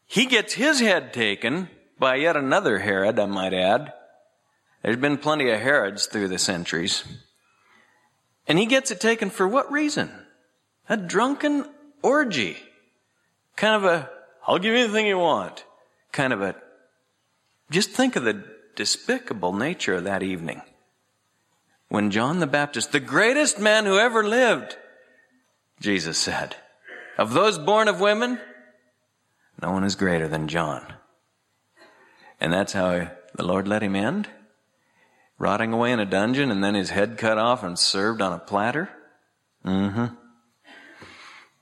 he 0.06 0.28
gets 0.28 0.54
his 0.54 0.80
head 0.80 1.12
taken 1.12 1.70
by 1.98 2.18
yet 2.18 2.38
another 2.38 2.78
Herod, 2.78 3.18
I 3.18 3.26
might 3.26 3.54
add. 3.54 3.94
There's 4.84 4.98
been 4.98 5.18
plenty 5.18 5.50
of 5.50 5.60
Herods 5.60 6.06
through 6.06 6.28
the 6.28 6.38
centuries. 6.38 7.04
And 8.48 8.60
he 8.60 8.66
gets 8.66 8.92
it 8.92 9.00
taken 9.00 9.30
for 9.30 9.48
what 9.48 9.72
reason? 9.72 10.12
A 10.88 10.98
drunken 10.98 11.66
orgy. 12.02 12.58
Kind 13.56 13.76
of 13.76 13.86
a, 13.86 14.10
I'll 14.48 14.60
give 14.60 14.74
you 14.74 14.84
anything 14.84 15.08
you 15.08 15.18
want. 15.18 15.64
Kind 16.12 16.34
of 16.34 16.42
a, 16.42 16.56
just 17.72 17.92
think 17.92 18.16
of 18.16 18.24
the 18.24 18.44
despicable 18.76 19.54
nature 19.54 19.96
of 19.96 20.04
that 20.04 20.22
evening. 20.22 20.62
When 21.88 22.12
John 22.12 22.40
the 22.40 22.48
Baptist, 22.48 22.92
the 22.92 23.00
greatest 23.00 23.60
man 23.60 23.86
who 23.86 23.98
ever 23.98 24.24
lived, 24.24 24.78
Jesus 25.80 26.18
said, 26.18 26.56
of 27.18 27.34
those 27.34 27.58
born 27.58 27.88
of 27.88 28.00
women, 28.00 28.40
no 29.62 29.72
one 29.72 29.84
is 29.84 29.96
greater 29.96 30.28
than 30.28 30.48
John. 30.48 30.94
And 32.40 32.52
that's 32.52 32.74
how 32.74 33.10
the 33.34 33.46
Lord 33.46 33.68
let 33.68 33.82
him 33.82 33.96
end 33.96 34.28
rotting 35.38 35.74
away 35.74 35.92
in 35.92 36.00
a 36.00 36.06
dungeon 36.06 36.52
and 36.52 36.64
then 36.64 36.76
his 36.76 36.90
head 36.90 37.18
cut 37.18 37.38
off 37.38 37.64
and 37.64 37.78
served 37.78 38.22
on 38.22 38.34
a 38.34 38.40
platter? 38.40 38.90
Mm-hmm. 39.66 40.06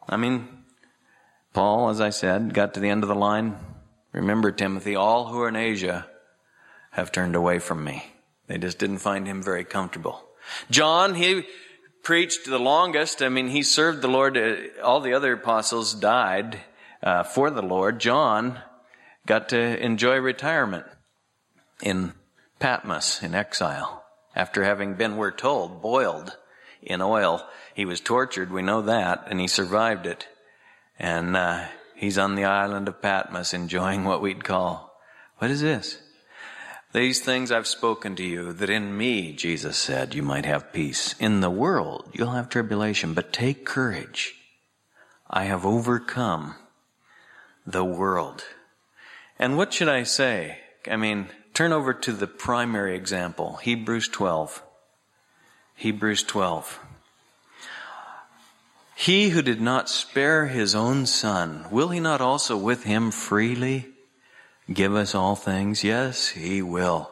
I 0.08 0.18
mean, 0.18 0.48
Paul, 1.54 1.90
as 1.90 2.02
I 2.02 2.10
said, 2.10 2.54
got 2.54 2.74
to 2.74 2.80
the 2.80 2.90
end 2.90 3.04
of 3.04 3.10
the 3.10 3.16
line. 3.16 3.58
Remember, 4.12 4.52
Timothy, 4.52 4.96
all 4.96 5.28
who 5.28 5.42
are 5.42 5.50
in 5.50 5.56
Asia 5.56 6.08
have 6.92 7.12
turned 7.12 7.36
away 7.36 7.60
from 7.60 7.84
me. 7.84 8.04
They 8.48 8.58
just 8.58 8.78
didn't 8.78 9.00
find 9.00 9.26
him 9.26 9.42
very 9.42 9.64
comfortable. 9.64 10.24
John, 10.70 11.16
he 11.16 11.46
preached 12.04 12.46
the 12.46 12.60
longest. 12.60 13.22
I 13.22 13.30
mean, 13.30 13.48
he 13.48 13.64
served 13.64 14.02
the 14.02 14.08
Lord. 14.08 14.38
Uh, 14.38 14.82
all 14.84 15.00
the 15.00 15.14
other 15.14 15.34
apostles 15.34 15.94
died 15.94 16.60
uh, 17.02 17.24
for 17.24 17.50
the 17.50 17.62
Lord. 17.62 18.00
John 18.00 18.60
got 19.26 19.50
to 19.50 19.84
enjoy 19.84 20.18
retirement 20.18 20.86
in 21.82 22.14
Patmos 22.64 23.22
in 23.22 23.36
exile 23.36 24.06
after 24.34 24.64
having 24.64 24.94
been, 24.94 25.18
we're 25.18 25.32
told, 25.32 25.82
boiled 25.82 26.38
in 26.82 27.02
oil. 27.02 27.46
He 27.76 27.84
was 27.84 28.00
tortured, 28.00 28.54
we 28.54 28.62
know 28.62 28.84
that, 28.84 29.26
and 29.30 29.42
he 29.42 29.48
survived 29.48 30.06
it. 30.06 30.30
And 30.98 31.36
uh, 31.36 31.66
he's 31.94 32.18
on 32.18 32.36
the 32.36 32.46
island 32.46 32.88
of 32.88 33.02
Patmos 33.02 33.54
enjoying 33.54 34.06
what 34.06 34.22
we'd 34.22 34.46
call, 34.46 34.98
what 35.40 35.52
is 35.52 35.60
this? 35.60 36.00
These 36.94 37.20
things 37.20 37.52
I've 37.52 37.68
spoken 37.68 38.16
to 38.16 38.24
you, 38.24 38.54
that 38.54 38.70
in 38.70 38.98
me, 38.98 39.34
Jesus 39.34 39.76
said, 39.76 40.16
you 40.16 40.24
might 40.24 40.46
have 40.46 40.72
peace. 40.72 41.16
In 41.20 41.42
the 41.42 41.50
world, 41.50 42.12
you'll 42.14 42.32
have 42.32 42.48
tribulation, 42.48 43.14
but 43.14 43.34
take 43.34 43.66
courage. 43.66 44.36
I 45.30 45.44
have 45.44 45.66
overcome 45.66 46.56
the 47.68 47.84
world. 47.84 48.46
And 49.38 49.58
what 49.58 49.74
should 49.74 49.90
I 49.90 50.04
say? 50.04 50.60
I 50.90 50.96
mean, 50.96 51.28
turn 51.54 51.72
over 51.72 51.94
to 51.94 52.12
the 52.12 52.28
primary 52.28 52.96
example, 52.96 53.58
Hebrews 53.58 54.08
12. 54.08 54.64
Hebrews 55.76 56.24
12. 56.24 56.80
He 58.96 59.30
who 59.30 59.42
did 59.42 59.60
not 59.60 59.90
spare 59.90 60.48
his 60.48 60.76
own 60.76 61.06
son, 61.06 61.66
will 61.72 61.90
he 61.90 62.00
not 62.00 62.22
also 62.22 62.56
with 62.56 62.84
him 62.84 63.12
freely 63.12 63.88
give 64.72 64.96
us 64.96 65.14
all 65.14 65.36
things? 65.36 65.84
Yes, 65.84 66.30
he 66.30 66.62
will. 66.62 67.12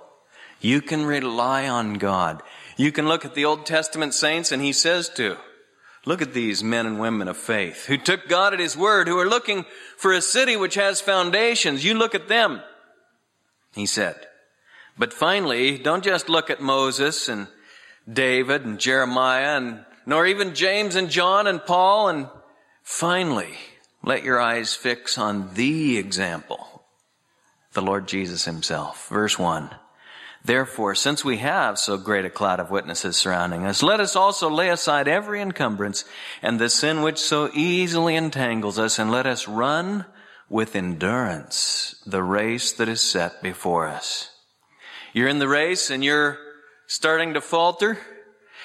You 0.60 0.82
can 0.82 1.06
rely 1.06 1.68
on 1.68 1.96
God. 1.96 2.42
You 2.78 2.92
can 2.92 3.08
look 3.08 3.26
at 3.26 3.36
the 3.36 3.46
Old 3.46 3.66
Testament 3.66 4.14
saints 4.14 4.52
and 4.52 4.62
he 4.62 4.74
says 4.74 5.10
to, 5.10 5.38
look 6.06 6.22
at 6.22 6.34
these 6.34 6.64
men 6.64 6.86
and 6.86 7.00
women 7.00 7.28
of 7.28 7.38
faith 7.38 7.86
who 7.88 7.98
took 7.98 8.28
God 8.28 8.54
at 8.54 8.60
his 8.60 8.78
word, 8.78 9.08
who 9.08 9.20
are 9.20 9.30
looking 9.30 9.66
for 9.98 10.14
a 10.14 10.22
city 10.22 10.56
which 10.56 10.76
has 10.76 11.02
foundations. 11.02 11.84
You 11.84 11.96
look 11.96 12.16
at 12.16 12.28
them, 12.28 12.62
he 13.74 13.86
said. 13.86 14.28
But 14.98 15.14
finally, 15.14 15.78
don't 15.78 16.04
just 16.04 16.30
look 16.30 16.50
at 16.50 16.62
Moses 16.62 17.30
and 17.30 17.48
David 18.12 18.66
and 18.66 18.80
Jeremiah 18.80 19.58
and 19.58 19.86
nor 20.06 20.26
even 20.26 20.56
James 20.56 20.96
and 20.96 21.10
John 21.10 21.48
and 21.48 21.64
Paul 21.64 22.10
and 22.10 22.28
finally, 22.84 23.58
let 24.04 24.24
your 24.24 24.40
eyes 24.40 24.74
fix 24.74 25.18
on 25.18 25.54
the 25.54 25.98
example, 25.98 26.84
the 27.74 27.82
Lord 27.82 28.08
Jesus 28.08 28.46
himself. 28.46 29.08
Verse 29.10 29.38
1. 29.38 29.70
Therefore, 30.44 30.96
since 30.96 31.24
we 31.24 31.38
have 31.38 31.78
so 31.78 31.98
great 31.98 32.26
a 32.26 32.30
cloud 32.30 32.60
of 32.60 32.72
witnesses 32.72 33.16
surrounding 33.16 33.64
us, 33.66 33.84
let 33.84 34.00
us 34.00 34.16
also 34.16 34.50
lay 34.50 34.70
aside 34.70 35.08
every 35.08 35.40
encumbrance 35.40 36.04
and 36.42 36.58
the 36.58 36.70
sin 36.70 37.04
which 37.04 37.20
so 37.20 37.52
easily 37.54 38.16
entangles 38.16 38.80
us, 38.80 38.98
and 38.98 39.12
let 39.12 39.28
us 39.28 39.48
run 39.48 40.06
with 40.50 40.76
endurance 40.76 42.02
the 42.08 42.24
race 42.24 42.72
that 42.74 42.90
is 42.90 43.02
set 43.02 43.44
before 43.44 43.88
us. 43.88 44.31
You're 45.14 45.28
in 45.28 45.40
the 45.40 45.48
race 45.48 45.90
and 45.90 46.04
you're 46.04 46.38
starting 46.88 47.34
to 47.34 47.42
falter, 47.42 47.98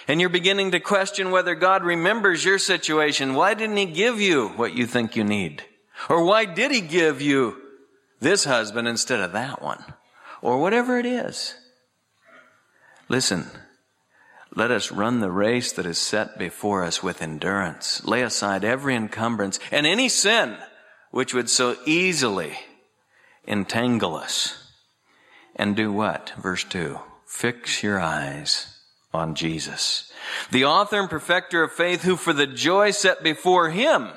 and 0.08 0.20
you're 0.20 0.30
beginning 0.30 0.72
to 0.72 0.80
question 0.80 1.30
whether 1.30 1.54
God 1.54 1.84
remembers 1.84 2.44
your 2.44 2.58
situation. 2.58 3.34
Why 3.34 3.54
didn't 3.54 3.76
He 3.76 3.86
give 3.86 4.20
you 4.20 4.48
what 4.50 4.74
you 4.74 4.86
think 4.86 5.16
you 5.16 5.24
need? 5.24 5.64
Or 6.08 6.24
why 6.24 6.44
did 6.44 6.70
He 6.70 6.80
give 6.80 7.20
you 7.20 7.56
this 8.20 8.44
husband 8.44 8.88
instead 8.88 9.20
of 9.20 9.32
that 9.32 9.62
one? 9.62 9.82
Or 10.42 10.58
whatever 10.58 10.98
it 10.98 11.06
is. 11.06 11.54
Listen, 13.08 13.46
let 14.54 14.70
us 14.70 14.90
run 14.90 15.20
the 15.20 15.30
race 15.30 15.72
that 15.72 15.86
is 15.86 15.98
set 15.98 16.38
before 16.38 16.82
us 16.82 17.02
with 17.02 17.22
endurance. 17.22 18.04
Lay 18.04 18.22
aside 18.22 18.64
every 18.64 18.94
encumbrance 18.94 19.58
and 19.70 19.86
any 19.86 20.08
sin 20.08 20.56
which 21.10 21.34
would 21.34 21.48
so 21.48 21.76
easily 21.84 22.56
entangle 23.46 24.16
us. 24.16 24.65
And 25.56 25.74
do 25.74 25.92
what? 25.92 26.32
Verse 26.38 26.64
2. 26.64 27.00
Fix 27.26 27.82
your 27.82 27.98
eyes 27.98 28.78
on 29.12 29.34
Jesus, 29.34 30.12
the 30.50 30.64
author 30.64 31.00
and 31.00 31.10
perfecter 31.10 31.62
of 31.62 31.72
faith, 31.72 32.02
who 32.02 32.16
for 32.16 32.32
the 32.32 32.46
joy 32.46 32.90
set 32.90 33.22
before 33.22 33.70
him 33.70 34.10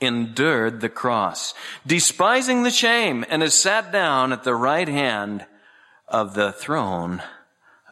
endured 0.00 0.80
the 0.80 0.88
cross, 0.88 1.54
despising 1.86 2.62
the 2.62 2.70
shame, 2.70 3.24
and 3.28 3.42
has 3.42 3.54
sat 3.54 3.90
down 3.92 4.32
at 4.32 4.44
the 4.44 4.54
right 4.54 4.88
hand 4.88 5.44
of 6.08 6.34
the 6.34 6.52
throne 6.52 7.22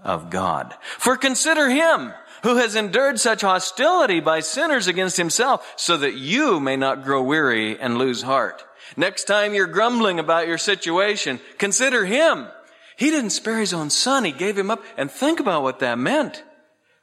of 0.02 0.30
God. 0.30 0.74
For 0.98 1.16
consider 1.16 1.68
him 1.68 2.12
who 2.42 2.56
has 2.56 2.76
endured 2.76 3.18
such 3.18 3.40
hostility 3.40 4.20
by 4.20 4.40
sinners 4.40 4.86
against 4.86 5.16
himself 5.16 5.72
so 5.76 5.96
that 5.96 6.14
you 6.14 6.60
may 6.60 6.76
not 6.76 7.02
grow 7.02 7.22
weary 7.22 7.78
and 7.78 7.96
lose 7.96 8.22
heart. 8.22 8.62
Next 8.96 9.24
time 9.24 9.54
you're 9.54 9.66
grumbling 9.66 10.18
about 10.18 10.46
your 10.46 10.58
situation, 10.58 11.40
consider 11.58 12.04
him. 12.04 12.48
He 12.96 13.10
didn't 13.10 13.30
spare 13.30 13.58
his 13.58 13.74
own 13.74 13.90
son. 13.90 14.24
He 14.24 14.32
gave 14.32 14.56
him 14.56 14.70
up. 14.70 14.82
And 14.96 15.10
think 15.10 15.40
about 15.40 15.62
what 15.62 15.80
that 15.80 15.98
meant. 15.98 16.42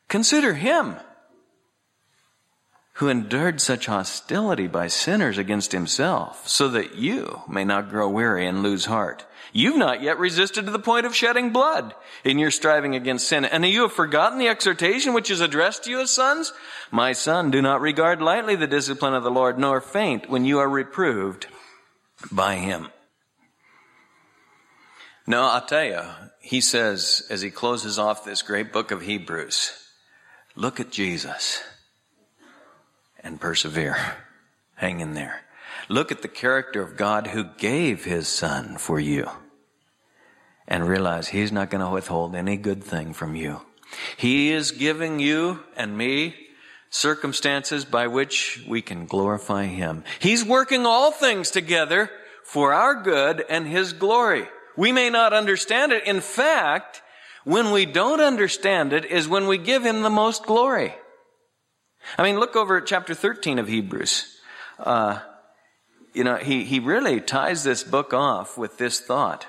Consider 0.07 0.53
him 0.53 0.97
who 2.95 3.07
endured 3.07 3.59
such 3.59 3.88
hostility 3.88 4.67
by 4.67 4.88
sinners 4.88 5.38
against 5.38 5.71
himself 5.71 6.47
so 6.47 6.67
that 6.67 6.95
you 6.95 7.41
may 7.50 7.63
not 7.63 7.89
grow 7.89 8.07
weary 8.07 8.45
and 8.45 8.61
lose 8.61 8.85
heart. 8.85 9.25
You've 9.53 9.77
not 9.77 10.01
yet 10.01 10.19
resisted 10.19 10.65
to 10.65 10.71
the 10.71 10.79
point 10.79 11.05
of 11.05 11.15
shedding 11.15 11.51
blood 11.51 11.95
in 12.23 12.38
your 12.38 12.51
striving 12.51 12.95
against 12.95 13.27
sin. 13.27 13.43
And 13.43 13.65
you 13.65 13.81
have 13.81 13.93
forgotten 13.93 14.38
the 14.38 14.47
exhortation 14.47 15.13
which 15.13 15.31
is 15.31 15.41
addressed 15.41 15.85
to 15.85 15.89
you 15.89 16.00
as 16.00 16.11
sons? 16.11 16.53
My 16.91 17.11
son, 17.13 17.51
do 17.51 17.61
not 17.61 17.81
regard 17.81 18.21
lightly 18.21 18.55
the 18.55 18.67
discipline 18.67 19.13
of 19.13 19.23
the 19.23 19.31
Lord, 19.31 19.57
nor 19.57 19.81
faint 19.81 20.29
when 20.29 20.45
you 20.45 20.59
are 20.59 20.69
reproved 20.69 21.47
by 22.32 22.56
him. 22.56 22.90
No, 25.28 25.44
I'll 25.44 25.66
tell 25.66 25.86
you, 25.86 26.01
he 26.40 26.62
says 26.62 27.25
as 27.30 27.42
he 27.42 27.51
closes 27.51 28.00
off 28.00 28.25
this 28.25 28.42
great 28.42 28.74
book 28.74 28.92
of 28.92 29.01
Hebrews, 29.01 29.72
look 30.56 30.80
at 30.80 30.92
Jesus 30.92 31.62
and 33.24 33.40
persevere. 33.40 33.98
Hang 34.75 35.00
in 35.00 35.13
there. 35.13 35.42
Look 35.90 36.12
at 36.12 36.22
the 36.22 36.28
character 36.28 36.82
of 36.82 36.98
God 36.98 37.28
who 37.28 37.44
gave 37.44 38.04
his 38.04 38.28
son 38.28 38.78
for 38.78 39.00
you 39.00 39.30
and 40.68 40.88
realize 40.88 41.28
he's 41.28 41.51
not 41.51 41.70
going 41.70 41.84
to 41.84 41.92
withhold 41.92 42.36
any 42.36 42.58
good 42.58 42.84
thing 42.84 43.13
from 43.13 43.36
you. 43.36 43.62
He 44.18 44.51
is 44.51 44.72
giving 44.72 45.20
you 45.20 45.60
and 45.75 45.98
me 45.98 46.36
circumstances 46.91 47.86
by 47.86 48.05
which 48.05 48.63
we 48.67 48.81
can 48.81 49.07
glorify 49.07 49.65
him. 49.65 50.03
He's 50.19 50.45
working 50.45 50.86
all 50.86 51.12
things 51.12 51.50
together 51.50 52.12
for 52.43 52.74
our 52.74 53.01
good 53.01 53.43
and 53.50 53.65
his 53.65 53.93
glory. 53.93 54.45
We 54.75 54.91
may 54.91 55.10
not 55.10 55.33
understand 55.33 55.93
it. 55.93 56.05
In 56.05 56.21
fact, 56.21 57.01
when 57.45 57.71
we 57.71 57.86
don't 57.86 58.21
understand 58.21 58.93
it 58.93 59.05
is 59.05 59.27
when 59.27 59.48
we 59.48 59.57
give 59.57 59.83
him 59.83 60.01
the 60.01 60.10
most 60.10 60.45
glory. 60.45 60.93
I 62.17 62.24
mean, 62.24 62.39
look 62.39 62.55
over 62.55 62.77
at 62.77 62.86
chapter 62.86 63.13
13 63.13 63.57
of 63.57 63.67
Hebrews. 63.67 64.39
Uh, 64.77 65.19
you 66.13 66.24
know, 66.25 66.36
he, 66.36 66.65
he 66.65 66.79
really 66.79 67.21
ties 67.21 67.63
this 67.63 67.83
book 67.83 68.13
off 68.13 68.57
with 68.57 68.77
this 68.77 69.00
thought. 69.00 69.48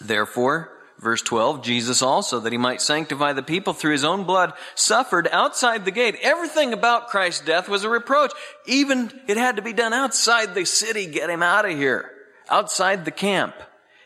Therefore, 0.00 0.72
verse 1.02 1.20
12, 1.22 1.62
Jesus 1.62 2.00
also, 2.00 2.40
that 2.40 2.52
he 2.52 2.58
might 2.58 2.80
sanctify 2.80 3.32
the 3.32 3.42
people 3.42 3.72
through 3.72 3.92
his 3.92 4.04
own 4.04 4.24
blood, 4.24 4.52
suffered 4.74 5.28
outside 5.32 5.84
the 5.84 5.90
gate. 5.90 6.16
Everything 6.22 6.72
about 6.72 7.08
Christ's 7.08 7.44
death 7.44 7.68
was 7.68 7.84
a 7.84 7.90
reproach. 7.90 8.32
Even 8.66 9.12
it 9.26 9.36
had 9.36 9.56
to 9.56 9.62
be 9.62 9.72
done 9.72 9.92
outside 9.92 10.54
the 10.54 10.64
city. 10.64 11.06
Get 11.06 11.28
him 11.28 11.42
out 11.42 11.68
of 11.68 11.76
here. 11.76 12.10
Outside 12.48 13.04
the 13.04 13.10
camp. 13.10 13.54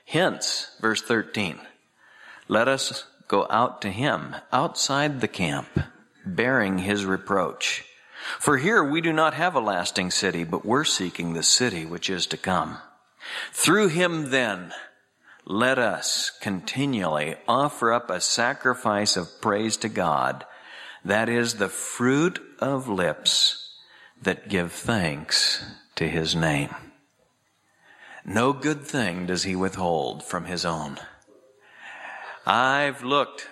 Hence, 0.07 0.71
verse 0.81 1.03
13, 1.03 1.59
let 2.49 2.69
us 2.69 3.05
go 3.29 3.47
out 3.51 3.83
to 3.83 3.91
him 3.91 4.37
outside 4.53 5.21
the 5.21 5.29
camp, 5.29 5.69
bearing 6.25 6.79
his 6.79 7.05
reproach. 7.05 7.85
For 8.39 8.57
here 8.57 8.83
we 8.83 9.01
do 9.01 9.13
not 9.13 9.35
have 9.35 9.55
a 9.55 9.61
lasting 9.61 10.11
city, 10.11 10.45
but 10.45 10.65
we're 10.65 10.85
seeking 10.85 11.33
the 11.33 11.43
city 11.43 11.85
which 11.85 12.09
is 12.09 12.27
to 12.29 12.37
come. 12.37 12.79
Through 13.53 13.89
him 13.89 14.31
then, 14.31 14.73
let 15.47 15.79
us 15.79 16.33
continually 16.41 17.37
offer 17.47 17.93
up 17.93 18.11
a 18.11 18.21
sacrifice 18.21 19.17
of 19.17 19.41
praise 19.41 19.77
to 19.79 19.89
God. 19.89 20.45
That 21.05 21.29
is 21.29 21.55
the 21.55 21.69
fruit 21.69 22.41
of 22.59 22.89
lips 22.89 23.75
that 24.21 24.49
give 24.49 24.73
thanks 24.73 25.65
to 25.95 26.09
his 26.09 26.35
name. 26.35 26.75
No 28.25 28.53
good 28.53 28.83
thing 28.83 29.27
does 29.27 29.45
he 29.45 29.55
withhold 29.55 30.25
from 30.25 30.47
his 30.47 30.65
own. 30.65 30.99
I've 32.45 33.05
looked, 33.05 33.49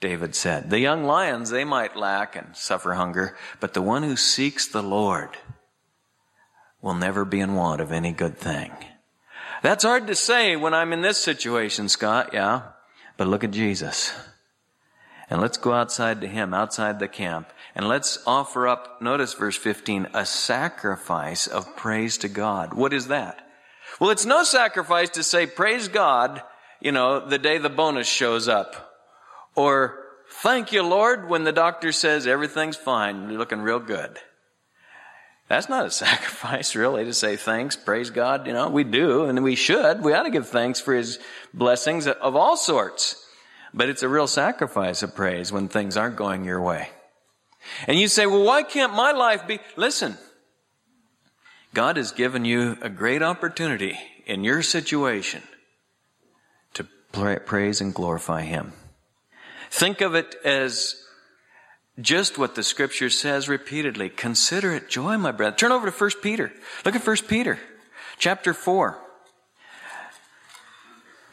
David 0.00 0.34
said. 0.34 0.70
The 0.70 0.80
young 0.80 1.04
lions, 1.04 1.50
they 1.50 1.64
might 1.64 1.96
lack 1.96 2.34
and 2.34 2.56
suffer 2.56 2.94
hunger, 2.94 3.36
but 3.60 3.74
the 3.74 3.82
one 3.82 4.02
who 4.02 4.16
seeks 4.16 4.66
the 4.66 4.82
Lord 4.82 5.36
will 6.80 6.94
never 6.94 7.26
be 7.26 7.40
in 7.40 7.54
want 7.54 7.82
of 7.82 7.92
any 7.92 8.12
good 8.12 8.38
thing. 8.38 8.72
That's 9.62 9.84
hard 9.84 10.06
to 10.06 10.14
say 10.14 10.56
when 10.56 10.74
I'm 10.74 10.92
in 10.92 11.02
this 11.02 11.18
situation, 11.18 11.88
Scott, 11.88 12.30
yeah. 12.32 12.62
But 13.16 13.28
look 13.28 13.44
at 13.44 13.50
Jesus. 13.50 14.12
And 15.28 15.40
let's 15.40 15.56
go 15.56 15.72
outside 15.72 16.20
to 16.20 16.28
Him, 16.28 16.54
outside 16.54 16.98
the 16.98 17.08
camp, 17.08 17.52
and 17.74 17.88
let's 17.88 18.18
offer 18.26 18.68
up, 18.68 19.02
notice 19.02 19.34
verse 19.34 19.56
15, 19.56 20.08
a 20.14 20.24
sacrifice 20.24 21.46
of 21.46 21.76
praise 21.76 22.18
to 22.18 22.28
God. 22.28 22.74
What 22.74 22.92
is 22.92 23.08
that? 23.08 23.46
Well, 24.00 24.10
it's 24.10 24.24
no 24.24 24.44
sacrifice 24.44 25.10
to 25.10 25.22
say, 25.22 25.46
praise 25.46 25.88
God, 25.88 26.42
you 26.80 26.92
know, 26.92 27.26
the 27.26 27.38
day 27.38 27.58
the 27.58 27.68
bonus 27.68 28.06
shows 28.06 28.46
up. 28.46 28.94
Or, 29.56 29.98
thank 30.42 30.72
you, 30.72 30.82
Lord, 30.82 31.28
when 31.28 31.44
the 31.44 31.52
doctor 31.52 31.90
says 31.90 32.26
everything's 32.26 32.76
fine, 32.76 33.28
you're 33.28 33.38
looking 33.38 33.62
real 33.62 33.80
good. 33.80 34.18
That's 35.48 35.68
not 35.68 35.86
a 35.86 35.90
sacrifice, 36.04 36.74
really, 36.74 37.04
to 37.04 37.14
say 37.14 37.36
thanks, 37.36 37.76
praise 37.76 38.10
God. 38.10 38.46
You 38.46 38.52
know, 38.52 38.68
we 38.68 38.84
do, 38.84 39.24
and 39.24 39.42
we 39.42 39.54
should. 39.54 40.02
We 40.02 40.12
ought 40.12 40.24
to 40.24 40.30
give 40.30 40.48
thanks 40.48 40.80
for 40.80 40.94
His 40.94 41.18
blessings 41.54 42.06
of 42.06 42.36
all 42.36 42.56
sorts. 42.56 43.22
But 43.74 43.88
it's 43.88 44.02
a 44.02 44.08
real 44.08 44.26
sacrifice 44.26 45.02
of 45.02 45.14
praise 45.14 45.52
when 45.52 45.68
things 45.68 45.96
aren't 45.96 46.16
going 46.16 46.44
your 46.44 46.60
way. 46.60 46.88
And 47.86 47.98
you 47.98 48.08
say, 48.08 48.26
well, 48.26 48.44
why 48.44 48.62
can't 48.62 48.94
my 48.94 49.12
life 49.12 49.46
be? 49.46 49.58
Listen, 49.76 50.16
God 51.74 51.96
has 51.96 52.12
given 52.12 52.44
you 52.44 52.78
a 52.80 52.88
great 52.88 53.22
opportunity 53.22 53.98
in 54.24 54.44
your 54.44 54.62
situation 54.62 55.42
to 56.74 56.84
praise 57.44 57.80
and 57.80 57.92
glorify 57.92 58.42
Him. 58.42 58.72
Think 59.70 60.00
of 60.00 60.14
it 60.14 60.36
as 60.44 60.94
just 62.00 62.38
what 62.38 62.54
the 62.54 62.62
scripture 62.62 63.10
says 63.10 63.48
repeatedly. 63.48 64.08
Consider 64.10 64.74
it 64.74 64.88
joy, 64.88 65.16
my 65.16 65.32
brethren. 65.32 65.56
Turn 65.56 65.72
over 65.72 65.90
to 65.90 65.96
1 65.96 66.10
Peter. 66.22 66.52
Look 66.84 66.94
at 66.94 67.06
1 67.06 67.16
Peter, 67.28 67.58
chapter 68.18 68.52
4. 68.52 68.98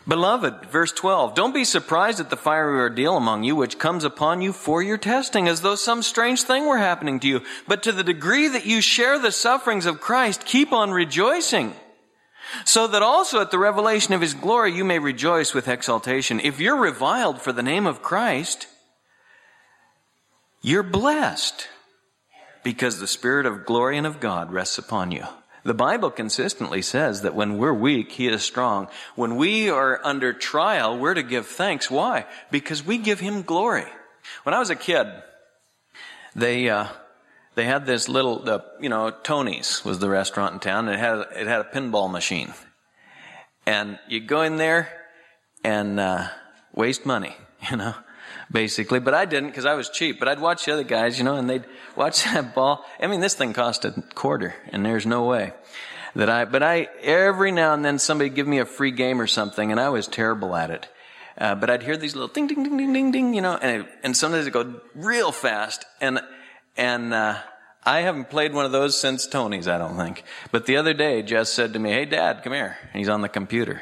Beloved, 0.05 0.65
verse 0.65 0.91
12, 0.91 1.33
don't 1.33 1.53
be 1.53 1.63
surprised 1.63 2.19
at 2.19 2.29
the 2.29 2.35
fiery 2.35 2.77
ordeal 2.77 3.15
among 3.15 3.43
you 3.43 3.55
which 3.55 3.79
comes 3.79 4.03
upon 4.03 4.41
you 4.41 4.51
for 4.51 4.83
your 4.83 4.97
testing, 4.97 5.47
as 5.47 5.61
though 5.61 5.75
some 5.75 6.03
strange 6.03 6.43
thing 6.43 6.65
were 6.65 6.77
happening 6.77 7.21
to 7.21 7.27
you. 7.27 7.41
But 7.69 7.83
to 7.83 7.93
the 7.93 8.03
degree 8.03 8.49
that 8.49 8.65
you 8.65 8.81
share 8.81 9.17
the 9.17 9.31
sufferings 9.31 9.85
of 9.85 10.01
Christ, 10.01 10.45
keep 10.45 10.73
on 10.73 10.91
rejoicing, 10.91 11.73
so 12.65 12.85
that 12.87 13.01
also 13.01 13.39
at 13.39 13.51
the 13.51 13.57
revelation 13.57 14.13
of 14.13 14.19
his 14.19 14.33
glory 14.33 14.73
you 14.73 14.83
may 14.83 14.99
rejoice 14.99 15.53
with 15.53 15.69
exultation. 15.69 16.41
If 16.41 16.59
you're 16.59 16.75
reviled 16.75 17.41
for 17.41 17.53
the 17.53 17.63
name 17.63 17.85
of 17.85 18.01
Christ, 18.01 18.67
you're 20.63 20.81
blessed, 20.81 21.67
because 22.63 22.97
the 22.97 23.07
Spirit 23.07 23.45
of 23.45 23.65
glory 23.65 23.97
and 23.97 24.07
of 24.07 24.21
God 24.21 24.51
rests 24.51 24.77
upon 24.77 25.11
you. 25.11 25.25
The 25.65 25.73
Bible 25.73 26.09
consistently 26.09 26.81
says 26.81 27.21
that 27.21 27.35
when 27.35 27.57
we're 27.57 27.73
weak, 27.73 28.13
He 28.13 28.29
is 28.29 28.43
strong. 28.43 28.87
When 29.15 29.35
we 29.35 29.69
are 29.69 29.99
under 30.05 30.31
trial, 30.31 30.97
we're 30.97 31.15
to 31.15 31.23
give 31.23 31.47
thanks. 31.47 31.91
Why? 31.91 32.25
Because 32.49 32.85
we 32.85 32.97
give 32.97 33.19
Him 33.19 33.41
glory. 33.41 33.87
When 34.43 34.55
I 34.55 34.59
was 34.59 34.69
a 34.69 34.75
kid, 34.75 35.07
they, 36.33 36.69
uh, 36.69 36.87
they 37.55 37.65
had 37.65 37.85
this 37.85 38.07
little, 38.07 38.39
the, 38.39 38.63
you 38.79 38.87
know, 38.87 39.11
Tony's 39.11 39.83
was 39.83 39.99
the 39.99 40.09
restaurant 40.09 40.53
in 40.53 40.59
town, 40.61 40.87
and 40.87 40.95
it 40.95 40.99
had, 40.99 41.41
it 41.41 41.47
had 41.47 41.59
a 41.59 41.65
pinball 41.65 42.09
machine. 42.09 42.53
And 43.65 43.99
you 44.07 44.21
go 44.21 44.41
in 44.43 44.55
there 44.55 44.87
and, 45.61 45.99
uh, 45.99 46.27
waste 46.73 47.05
money, 47.05 47.35
you 47.69 47.75
know 47.75 47.95
basically. 48.53 48.99
But 48.99 49.13
I 49.13 49.25
didn't 49.25 49.49
because 49.49 49.65
I 49.65 49.73
was 49.73 49.89
cheap. 49.89 50.19
But 50.19 50.29
I'd 50.29 50.39
watch 50.39 50.65
the 50.65 50.73
other 50.73 50.83
guys, 50.83 51.17
you 51.17 51.25
know, 51.25 51.35
and 51.35 51.49
they'd 51.49 51.65
watch 51.95 52.23
that 52.33 52.55
ball. 52.55 52.85
I 53.01 53.07
mean, 53.07 53.19
this 53.19 53.33
thing 53.33 53.51
cost 53.51 53.83
a 53.83 53.91
quarter, 54.13 54.55
and 54.69 54.85
there's 54.85 55.05
no 55.05 55.25
way 55.25 55.51
that 56.15 56.29
I. 56.29 56.45
But 56.45 56.63
I 56.63 56.87
every 57.01 57.51
now 57.51 57.73
and 57.73 57.83
then 57.83 57.99
somebody 57.99 58.29
give 58.29 58.47
me 58.47 58.59
a 58.59 58.65
free 58.65 58.91
game 58.91 59.19
or 59.19 59.27
something, 59.27 59.71
and 59.71 59.79
I 59.79 59.89
was 59.89 60.07
terrible 60.07 60.55
at 60.55 60.69
it. 60.69 60.87
Uh, 61.35 61.55
but 61.55 61.69
I'd 61.69 61.81
hear 61.81 61.97
these 61.97 62.15
little 62.15 62.27
ding, 62.27 62.45
ding, 62.45 62.63
ding, 62.63 62.77
ding, 62.77 62.93
ding, 62.93 63.11
ding, 63.11 63.33
you 63.33 63.41
know, 63.41 63.57
and 63.57 63.87
and 64.03 64.15
sometimes 64.15 64.47
it 64.47 64.51
go 64.51 64.79
real 64.95 65.31
fast, 65.31 65.85
and 65.99 66.21
and. 66.77 67.13
Uh, 67.13 67.39
I 67.85 67.99
haven't 67.99 68.29
played 68.29 68.53
one 68.53 68.63
of 68.63 68.71
those 68.71 68.97
since 68.97 69.27
Tony's, 69.27 69.67
I 69.67 69.77
don't 69.77 69.97
think. 69.97 70.23
But 70.53 70.67
the 70.67 70.77
other 70.77 70.93
day, 70.93 71.21
Jess 71.21 71.49
said 71.49 71.73
to 71.73 71.79
me, 71.79 71.91
Hey, 71.91 72.05
Dad, 72.05 72.41
come 72.41 72.53
here. 72.53 72.77
And 72.81 72.97
he's 72.97 73.09
on 73.09 73.19
the 73.19 73.27
computer 73.27 73.81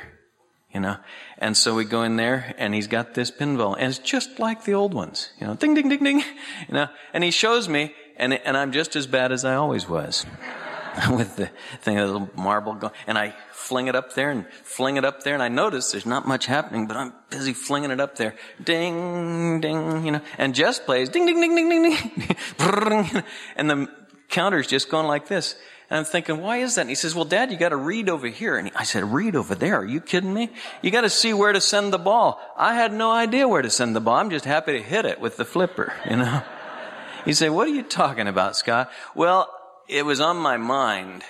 you 0.73 0.79
know. 0.79 0.97
And 1.37 1.55
so 1.55 1.75
we 1.75 1.85
go 1.85 2.03
in 2.03 2.15
there 2.15 2.55
and 2.57 2.73
he's 2.73 2.87
got 2.87 3.13
this 3.13 3.31
pinball 3.31 3.75
and 3.77 3.89
it's 3.89 3.99
just 3.99 4.39
like 4.39 4.63
the 4.63 4.73
old 4.73 4.93
ones, 4.93 5.31
you 5.39 5.47
know, 5.47 5.55
ding, 5.55 5.73
ding, 5.73 5.89
ding, 5.89 6.03
ding, 6.03 6.19
you 6.67 6.73
know. 6.73 6.87
And 7.13 7.23
he 7.23 7.31
shows 7.31 7.67
me 7.67 7.93
and, 8.17 8.33
and 8.33 8.55
I'm 8.55 8.71
just 8.71 8.95
as 8.95 9.07
bad 9.07 9.31
as 9.31 9.45
I 9.45 9.55
always 9.55 9.87
was 9.87 10.25
with 11.11 11.35
the 11.35 11.49
thing, 11.81 11.97
a 11.97 12.05
little 12.05 12.29
marble 12.35 12.73
going, 12.73 12.93
and 13.07 13.17
I 13.17 13.33
fling 13.51 13.87
it 13.87 13.95
up 13.95 14.13
there 14.13 14.29
and 14.29 14.45
fling 14.63 14.97
it 14.97 15.05
up 15.05 15.23
there 15.23 15.33
and 15.33 15.43
I 15.43 15.47
notice 15.47 15.91
there's 15.91 16.05
not 16.05 16.27
much 16.27 16.45
happening, 16.45 16.87
but 16.87 16.97
I'm 16.97 17.13
busy 17.29 17.53
flinging 17.53 17.91
it 17.91 17.99
up 17.99 18.15
there. 18.15 18.35
Ding, 18.63 19.61
ding, 19.61 20.05
you 20.05 20.11
know, 20.11 20.21
and 20.37 20.53
Jess 20.53 20.79
plays 20.79 21.09
ding, 21.09 21.25
ding, 21.25 21.39
ding, 21.39 21.55
ding, 21.55 21.69
ding, 21.69 22.11
ding, 22.57 23.23
and 23.55 23.69
the 23.69 23.89
counter's 24.29 24.67
just 24.67 24.89
going 24.89 25.07
like 25.07 25.27
this. 25.27 25.55
And 25.91 25.97
I'm 25.97 26.05
thinking, 26.05 26.41
why 26.41 26.59
is 26.59 26.75
that? 26.75 26.81
And 26.81 26.89
he 26.89 26.95
says, 26.95 27.13
well, 27.13 27.25
dad, 27.25 27.51
you 27.51 27.57
got 27.57 27.69
to 27.69 27.75
read 27.75 28.07
over 28.07 28.25
here. 28.27 28.55
And 28.55 28.71
I 28.77 28.85
said, 28.85 29.03
read 29.03 29.35
over 29.35 29.55
there. 29.55 29.75
Are 29.81 29.85
you 29.85 29.99
kidding 29.99 30.33
me? 30.33 30.49
You 30.81 30.89
got 30.89 31.01
to 31.01 31.09
see 31.09 31.33
where 31.33 31.51
to 31.51 31.59
send 31.59 31.91
the 31.91 31.97
ball. 31.97 32.39
I 32.55 32.75
had 32.75 32.93
no 32.93 33.11
idea 33.11 33.45
where 33.45 33.61
to 33.61 33.69
send 33.69 33.93
the 33.93 33.99
ball. 33.99 34.15
I'm 34.15 34.29
just 34.29 34.45
happy 34.45 34.71
to 34.71 34.81
hit 34.81 35.03
it 35.03 35.19
with 35.19 35.35
the 35.35 35.43
flipper, 35.43 35.91
you 36.09 36.15
know? 36.15 36.43
he 37.25 37.33
said, 37.33 37.51
what 37.51 37.67
are 37.67 37.71
you 37.71 37.83
talking 37.83 38.29
about, 38.29 38.55
Scott? 38.55 38.89
Well, 39.15 39.53
it 39.89 40.05
was 40.05 40.21
on 40.21 40.37
my 40.37 40.55
mind. 40.55 41.23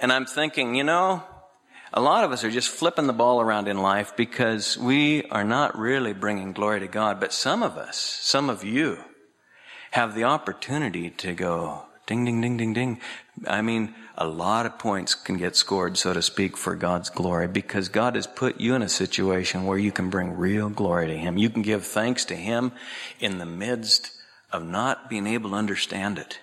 And 0.00 0.12
I'm 0.12 0.26
thinking, 0.26 0.74
you 0.74 0.82
know, 0.82 1.22
a 1.94 2.00
lot 2.00 2.24
of 2.24 2.32
us 2.32 2.42
are 2.42 2.50
just 2.50 2.68
flipping 2.68 3.06
the 3.06 3.12
ball 3.12 3.40
around 3.40 3.68
in 3.68 3.78
life 3.78 4.16
because 4.16 4.76
we 4.76 5.22
are 5.26 5.44
not 5.44 5.78
really 5.78 6.14
bringing 6.14 6.52
glory 6.52 6.80
to 6.80 6.88
God. 6.88 7.20
But 7.20 7.32
some 7.32 7.62
of 7.62 7.76
us, 7.76 7.96
some 7.96 8.50
of 8.50 8.64
you, 8.64 8.98
have 9.92 10.16
the 10.16 10.24
opportunity 10.24 11.10
to 11.10 11.32
go, 11.32 11.84
Ding, 12.06 12.24
ding, 12.24 12.40
ding, 12.40 12.56
ding, 12.56 12.72
ding. 12.72 13.00
I 13.46 13.62
mean, 13.62 13.94
a 14.16 14.26
lot 14.26 14.66
of 14.66 14.78
points 14.78 15.14
can 15.14 15.38
get 15.38 15.56
scored, 15.56 15.96
so 15.96 16.12
to 16.12 16.22
speak, 16.22 16.56
for 16.56 16.76
God's 16.76 17.08
glory 17.10 17.48
because 17.48 17.88
God 17.88 18.14
has 18.14 18.26
put 18.26 18.60
you 18.60 18.74
in 18.74 18.82
a 18.82 18.88
situation 18.88 19.64
where 19.64 19.78
you 19.78 19.90
can 19.90 20.10
bring 20.10 20.36
real 20.36 20.68
glory 20.68 21.08
to 21.08 21.16
Him. 21.16 21.38
You 21.38 21.48
can 21.48 21.62
give 21.62 21.84
thanks 21.84 22.24
to 22.26 22.36
Him 22.36 22.72
in 23.20 23.38
the 23.38 23.46
midst 23.46 24.12
of 24.50 24.64
not 24.64 25.08
being 25.08 25.26
able 25.26 25.50
to 25.50 25.56
understand 25.56 26.18
it. 26.18 26.40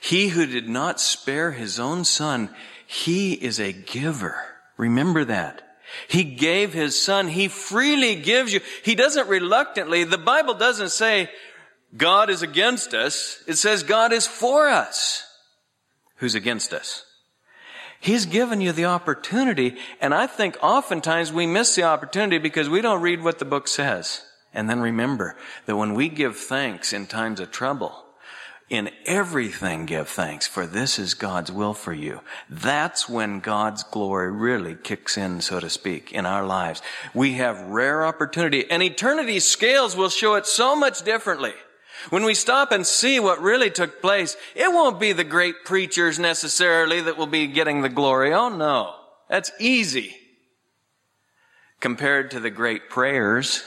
He 0.00 0.28
who 0.28 0.46
did 0.46 0.68
not 0.68 1.00
spare 1.00 1.50
His 1.52 1.80
own 1.80 2.04
Son, 2.04 2.50
He 2.86 3.32
is 3.34 3.58
a 3.58 3.72
giver. 3.72 4.40
Remember 4.76 5.24
that. 5.24 5.62
He 6.08 6.24
gave 6.24 6.72
His 6.72 7.00
Son. 7.00 7.28
He 7.28 7.48
freely 7.48 8.14
gives 8.14 8.52
you. 8.52 8.60
He 8.84 8.94
doesn't 8.94 9.28
reluctantly. 9.28 10.04
The 10.04 10.18
Bible 10.18 10.54
doesn't 10.54 10.90
say, 10.90 11.28
God 11.94 12.30
is 12.30 12.42
against 12.42 12.94
us. 12.94 13.42
It 13.46 13.56
says 13.56 13.82
God 13.82 14.12
is 14.12 14.26
for 14.26 14.68
us. 14.68 15.28
Who's 16.22 16.36
against 16.36 16.72
us? 16.72 17.04
He's 17.98 18.26
given 18.26 18.60
you 18.60 18.70
the 18.70 18.84
opportunity, 18.84 19.76
and 20.00 20.14
I 20.14 20.28
think 20.28 20.56
oftentimes 20.62 21.32
we 21.32 21.48
miss 21.48 21.74
the 21.74 21.82
opportunity 21.82 22.38
because 22.38 22.68
we 22.68 22.80
don't 22.80 23.02
read 23.02 23.24
what 23.24 23.40
the 23.40 23.44
book 23.44 23.66
says. 23.66 24.22
And 24.54 24.70
then 24.70 24.78
remember 24.78 25.34
that 25.66 25.74
when 25.74 25.94
we 25.94 26.08
give 26.08 26.36
thanks 26.36 26.92
in 26.92 27.08
times 27.08 27.40
of 27.40 27.50
trouble, 27.50 28.04
in 28.70 28.90
everything 29.04 29.84
give 29.84 30.08
thanks, 30.08 30.46
for 30.46 30.64
this 30.64 30.96
is 30.96 31.14
God's 31.14 31.50
will 31.50 31.74
for 31.74 31.92
you. 31.92 32.20
That's 32.48 33.08
when 33.08 33.40
God's 33.40 33.82
glory 33.82 34.30
really 34.30 34.76
kicks 34.76 35.18
in, 35.18 35.40
so 35.40 35.58
to 35.58 35.68
speak, 35.68 36.12
in 36.12 36.24
our 36.24 36.46
lives. 36.46 36.82
We 37.14 37.32
have 37.32 37.60
rare 37.62 38.06
opportunity, 38.06 38.70
and 38.70 38.80
eternity's 38.80 39.44
scales 39.48 39.96
will 39.96 40.08
show 40.08 40.36
it 40.36 40.46
so 40.46 40.76
much 40.76 41.02
differently. 41.02 41.54
When 42.10 42.24
we 42.24 42.34
stop 42.34 42.72
and 42.72 42.86
see 42.86 43.20
what 43.20 43.40
really 43.40 43.70
took 43.70 44.00
place, 44.00 44.36
it 44.54 44.72
won't 44.72 45.00
be 45.00 45.12
the 45.12 45.24
great 45.24 45.64
preachers 45.64 46.18
necessarily 46.18 47.00
that 47.02 47.16
will 47.16 47.26
be 47.26 47.46
getting 47.46 47.82
the 47.82 47.88
glory. 47.88 48.32
Oh 48.32 48.48
no. 48.48 48.94
That's 49.28 49.50
easy. 49.58 50.14
Compared 51.80 52.32
to 52.32 52.40
the 52.40 52.50
great 52.50 52.90
prayers, 52.90 53.62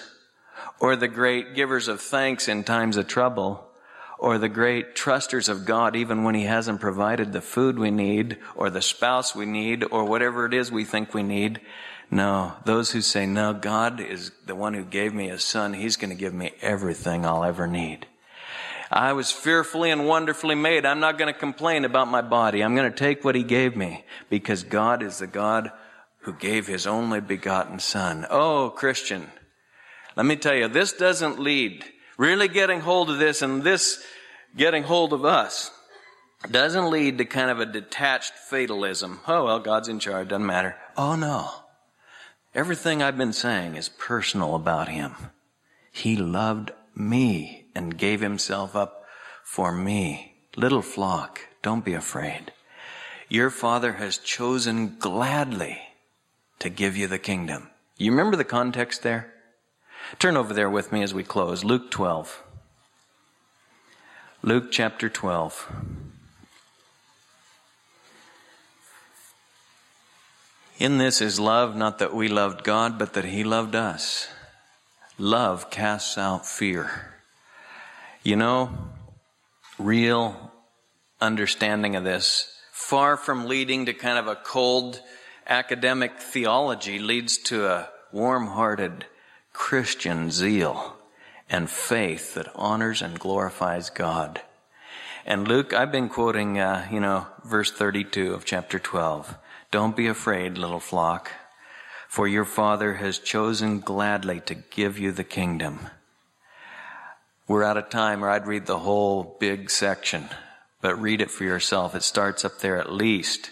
or 0.80 0.96
the 0.96 1.08
great 1.08 1.56
givers 1.56 1.88
of 1.88 2.00
thanks 2.00 2.48
in 2.48 2.64
times 2.64 2.98
of 2.98 3.08
trouble, 3.08 3.66
or 4.20 4.38
the 4.38 4.48
great 4.48 4.96
trusters 4.96 5.50
of 5.50 5.66
God 5.66 5.96
even 5.96 6.24
when 6.24 6.36
He 6.36 6.44
hasn't 6.44 6.82
provided 6.82 7.34
the 7.34 7.42
food 7.42 7.80
we 7.80 7.90
need, 7.90 8.38
or 8.56 8.70
the 8.70 8.82
spouse 8.82 9.36
we 9.36 9.48
need, 9.48 9.84
or 9.90 10.06
whatever 10.06 10.46
it 10.46 10.54
is 10.54 10.72
we 10.72 10.86
think 10.86 11.14
we 11.14 11.24
need. 11.24 11.60
No, 12.12 12.54
those 12.66 12.92
who 12.92 13.02
say, 13.02 13.26
no, 13.26 13.54
God 13.54 14.00
is 14.00 14.32
the 14.46 14.56
one 14.56 14.76
who 14.76 14.86
gave 14.86 15.14
me 15.14 15.30
a 15.30 15.40
son. 15.40 15.74
He's 15.74 15.98
going 15.98 16.12
to 16.12 16.16
give 16.16 16.34
me 16.34 16.52
everything 16.62 17.26
I'll 17.26 17.44
ever 17.44 17.66
need. 17.66 18.06
I 18.92 19.14
was 19.14 19.32
fearfully 19.32 19.92
and 19.92 20.08
wonderfully 20.08 20.56
made. 20.56 20.86
I'm 20.86 21.00
not 21.00 21.18
going 21.18 21.34
to 21.34 21.40
complain 21.40 21.86
about 21.86 22.08
my 22.08 22.22
body. 22.22 22.64
I'm 22.64 22.76
going 22.76 22.92
to 22.92 22.98
take 22.98 23.24
what 23.24 23.36
he 23.36 23.44
gave 23.44 23.76
me 23.76 24.06
because 24.30 24.64
God 24.64 25.02
is 25.02 25.20
the 25.20 25.28
God 25.28 25.72
who 26.20 26.34
gave 26.34 26.68
his 26.68 26.88
only 26.88 27.22
begotten 27.22 27.80
son. 27.80 28.26
Oh, 28.30 28.70
Christian, 28.70 29.30
let 30.16 30.26
me 30.26 30.36
tell 30.36 30.56
you, 30.56 30.68
this 30.68 30.94
doesn't 30.94 31.40
lead, 31.40 31.84
really 32.18 32.48
getting 32.48 32.80
hold 32.80 33.10
of 33.10 33.20
this 33.20 33.42
and 33.42 33.64
this 33.64 34.04
getting 34.56 34.84
hold 34.84 35.14
of 35.14 35.26
us 35.26 35.72
doesn't 36.50 36.90
lead 36.90 37.18
to 37.18 37.26
kind 37.26 37.50
of 37.50 37.60
a 37.60 37.66
detached 37.66 38.34
fatalism. 38.34 39.20
Oh, 39.28 39.46
well, 39.46 39.60
God's 39.60 39.90
in 39.90 40.00
charge, 40.00 40.30
doesn't 40.30 40.46
matter. 40.46 40.76
Oh, 40.96 41.16
no. 41.16 41.50
Everything 42.54 43.02
I've 43.02 43.18
been 43.18 43.34
saying 43.34 43.76
is 43.76 43.90
personal 43.90 44.56
about 44.56 44.88
him. 44.88 45.16
He 45.92 46.16
loved 46.16 46.72
me 46.96 47.65
and 47.76 47.98
gave 47.98 48.22
himself 48.22 48.76
up 48.76 49.06
for 49.44 49.72
me. 49.72 50.34
Little 50.56 50.82
flock, 50.82 51.42
don't 51.62 51.84
be 51.84 51.94
afraid. 51.94 52.54
Your 53.28 53.50
father 53.50 53.94
has 53.94 54.18
chosen 54.18 54.98
gladly 54.98 55.80
to 56.60 56.70
give 56.70 56.96
you 56.96 57.08
the 57.08 57.20
kingdom. 57.20 57.70
You 57.98 58.12
remember 58.12 58.38
the 58.38 58.44
context 58.44 59.04
there? 59.04 59.34
Turn 60.20 60.38
over 60.38 60.54
there 60.54 60.70
with 60.70 60.92
me 60.92 61.04
as 61.04 61.14
we 61.14 61.24
close. 61.24 61.64
Luke 61.64 61.92
12. 61.92 62.44
Luke 64.42 64.72
chapter 64.72 65.10
12. 65.10 65.72
In 70.78 70.98
this 70.98 71.22
is 71.22 71.40
love, 71.40 71.76
not 71.76 72.00
that 72.00 72.14
we 72.14 72.28
loved 72.28 72.64
God, 72.64 73.00
but 73.00 73.14
that 73.14 73.26
He 73.26 73.44
loved 73.44 73.76
us. 73.76 74.28
Love 75.18 75.72
casts 75.72 76.18
out 76.18 76.46
fear. 76.46 77.15
You 78.26 78.36
know, 78.36 78.72
real 79.78 80.52
understanding 81.22 81.96
of 81.96 82.04
this 82.04 82.52
far 82.72 83.18
from 83.18 83.46
leading 83.46 83.86
to 83.86 83.94
kind 83.94 84.18
of 84.18 84.26
a 84.26 84.36
cold 84.36 85.00
academic 85.46 86.18
theology, 86.18 86.98
leads 86.98 87.38
to 87.38 87.68
a 87.68 87.88
warm 88.12 88.48
hearted 88.48 89.06
Christian 89.54 90.32
zeal 90.32 90.98
and 91.52 91.70
faith 91.70 92.34
that 92.34 92.50
honors 92.56 93.04
and 93.04 93.20
glorifies 93.20 93.92
God. 93.92 94.42
And 95.24 95.48
Luke, 95.48 95.72
I've 95.72 95.92
been 95.92 96.10
quoting, 96.10 96.58
uh, 96.58 96.88
you 96.92 97.00
know, 97.00 97.28
verse 97.44 97.72
32 97.72 98.34
of 98.34 98.44
chapter 98.44 98.80
12. 98.80 99.38
Don't 99.70 99.96
be 99.96 100.08
afraid, 100.08 100.58
little 100.58 100.80
flock, 100.80 101.30
for 102.10 102.28
your 102.28 102.46
Father 102.46 102.96
has 102.96 103.20
chosen 103.20 103.82
gladly 103.82 104.40
to 104.48 104.56
give 104.56 104.98
you 104.98 105.12
the 105.12 105.24
kingdom. 105.24 105.92
We're 107.48 107.64
out 107.64 107.78
of 107.78 107.90
time, 107.90 108.24
or 108.24 108.30
I'd 108.30 108.48
read 108.48 108.66
the 108.66 108.80
whole 108.80 109.38
big 109.40 109.70
section, 109.70 110.30
but 110.82 111.00
read 111.02 111.22
it 111.22 111.32
for 111.32 111.44
yourself. 111.44 111.96
It 111.96 112.04
starts 112.04 112.44
up 112.44 112.60
there 112.60 112.78
at 112.78 112.92
least. 112.92 113.52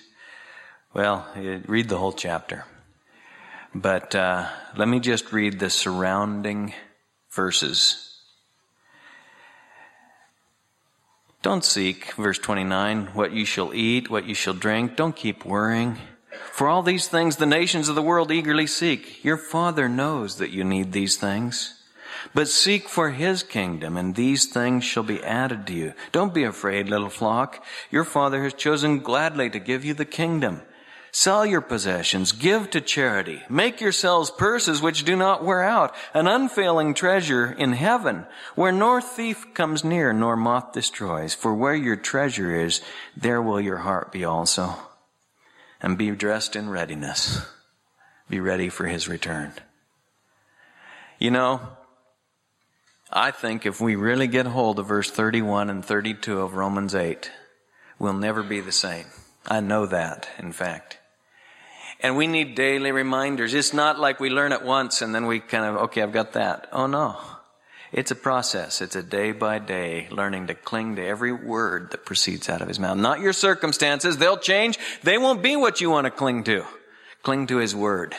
Well, 0.94 1.28
read 1.36 1.90
the 1.90 1.98
whole 1.98 2.14
chapter. 2.14 2.66
But 3.76 4.14
uh, 4.16 4.50
let 4.76 4.88
me 4.88 5.00
just 5.00 5.32
read 5.32 5.60
the 5.60 5.70
surrounding 5.70 6.74
verses 7.32 8.14
Don't 11.44 11.66
seek, 11.66 12.14
verse 12.14 12.40
29, 12.40 13.08
what 13.08 13.34
you 13.34 13.44
shall 13.44 13.74
eat, 13.74 14.10
what 14.10 14.26
you 14.26 14.34
shall 14.34 14.54
drink. 14.54 14.96
Don't 14.96 15.14
keep 15.14 15.44
worrying. 15.44 15.98
For 16.54 16.70
all 16.70 16.82
these 16.82 17.10
things 17.10 17.36
the 17.36 17.46
nations 17.46 17.90
of 17.90 17.96
the 17.96 18.02
world 18.02 18.32
eagerly 18.32 18.66
seek. 18.66 19.26
Your 19.26 19.36
Father 19.36 19.90
knows 19.90 20.38
that 20.38 20.52
you 20.52 20.64
need 20.64 20.94
these 20.94 21.18
things. 21.18 21.83
But 22.34 22.48
seek 22.48 22.90
for 22.90 23.12
His 23.12 23.44
kingdom, 23.44 23.98
and 23.98 24.16
these 24.16 24.46
things 24.46 24.84
shall 24.84 25.04
be 25.04 25.24
added 25.24 25.68
to 25.68 25.74
you. 25.74 25.94
Don't 26.12 26.34
be 26.34 26.44
afraid, 26.44 26.90
little 26.90 27.10
flock. 27.10 27.64
Your 27.92 28.04
Father 28.04 28.44
has 28.44 28.54
chosen 28.54 29.00
gladly 29.00 29.50
to 29.50 29.60
give 29.60 29.84
you 29.84 29.94
the 29.94 30.06
kingdom. 30.06 30.62
Sell 31.16 31.46
your 31.46 31.62
possessions, 31.62 32.32
give 32.32 32.72
to 32.72 32.82
charity, 32.82 33.44
make 33.48 33.80
yourselves 33.80 34.32
purses 34.32 34.82
which 34.82 35.06
do 35.06 35.16
not 35.16 35.44
wear 35.44 35.62
out, 35.62 35.94
an 36.12 36.26
unfailing 36.26 36.96
treasure 36.96 37.52
in 37.52 37.74
heaven, 37.74 38.26
where 38.56 38.72
nor 38.72 39.00
thief 39.00 39.54
comes 39.54 39.84
near 39.84 40.12
nor 40.12 40.36
moth 40.36 40.74
destroys. 40.74 41.36
For 41.36 41.54
where 41.54 41.76
your 41.76 41.98
treasure 41.98 42.56
is, 42.56 42.82
there 43.16 43.44
will 43.44 43.62
your 43.62 43.78
heart 43.78 44.12
be 44.12 44.26
also. 44.26 44.74
And 45.80 46.00
be 46.00 46.10
dressed 46.10 46.56
in 46.56 46.72
readiness. 46.72 47.46
Be 48.28 48.40
ready 48.40 48.70
for 48.70 48.88
his 48.88 49.08
return. 49.08 49.54
You 51.20 51.30
know, 51.30 51.62
I 53.16 53.30
think 53.30 53.68
if 53.68 53.80
we 53.80 53.96
really 53.96 54.26
get 54.26 54.48
hold 54.48 54.80
of 54.80 54.88
verse 54.88 55.12
31 55.12 55.70
and 55.70 55.86
32 55.86 56.42
of 56.42 56.56
Romans 56.56 56.96
8, 56.96 57.30
we'll 58.00 58.14
never 58.14 58.42
be 58.42 58.60
the 58.60 58.72
same. 58.72 59.06
I 59.46 59.60
know 59.60 59.86
that, 59.86 60.28
in 60.40 60.52
fact. 60.52 60.98
And 62.00 62.18
we 62.18 62.26
need 62.26 62.56
daily 62.56 62.92
reminders. 62.92 63.54
It's 63.54 63.72
not 63.72 64.00
like 64.00 64.20
we 64.20 64.32
learn 64.32 64.52
it 64.52 64.64
once 64.64 65.04
and 65.04 65.14
then 65.14 65.28
we 65.28 65.40
kind 65.40 65.64
of, 65.64 65.76
okay, 65.84 66.02
I've 66.02 66.12
got 66.12 66.34
that. 66.34 66.68
Oh 66.72 66.88
no. 66.88 67.18
It's 67.92 68.10
a 68.10 68.16
process. 68.16 68.82
It's 68.82 68.96
a 68.96 69.04
day 69.04 69.32
by 69.32 69.60
day 69.60 70.08
learning 70.10 70.48
to 70.48 70.56
cling 70.56 70.96
to 70.96 71.06
every 71.06 71.32
word 71.32 71.92
that 71.92 72.08
proceeds 72.08 72.50
out 72.50 72.64
of 72.64 72.68
his 72.68 72.80
mouth. 72.80 72.98
Not 72.98 73.20
your 73.20 73.34
circumstances. 73.34 74.18
They'll 74.18 74.38
change. 74.38 74.80
They 75.04 75.20
won't 75.20 75.44
be 75.44 75.56
what 75.56 75.82
you 75.82 75.92
want 75.92 76.06
to 76.06 76.12
cling 76.12 76.46
to. 76.46 76.66
Cling 77.22 77.46
to 77.48 77.58
his 77.58 77.76
word. 77.76 78.16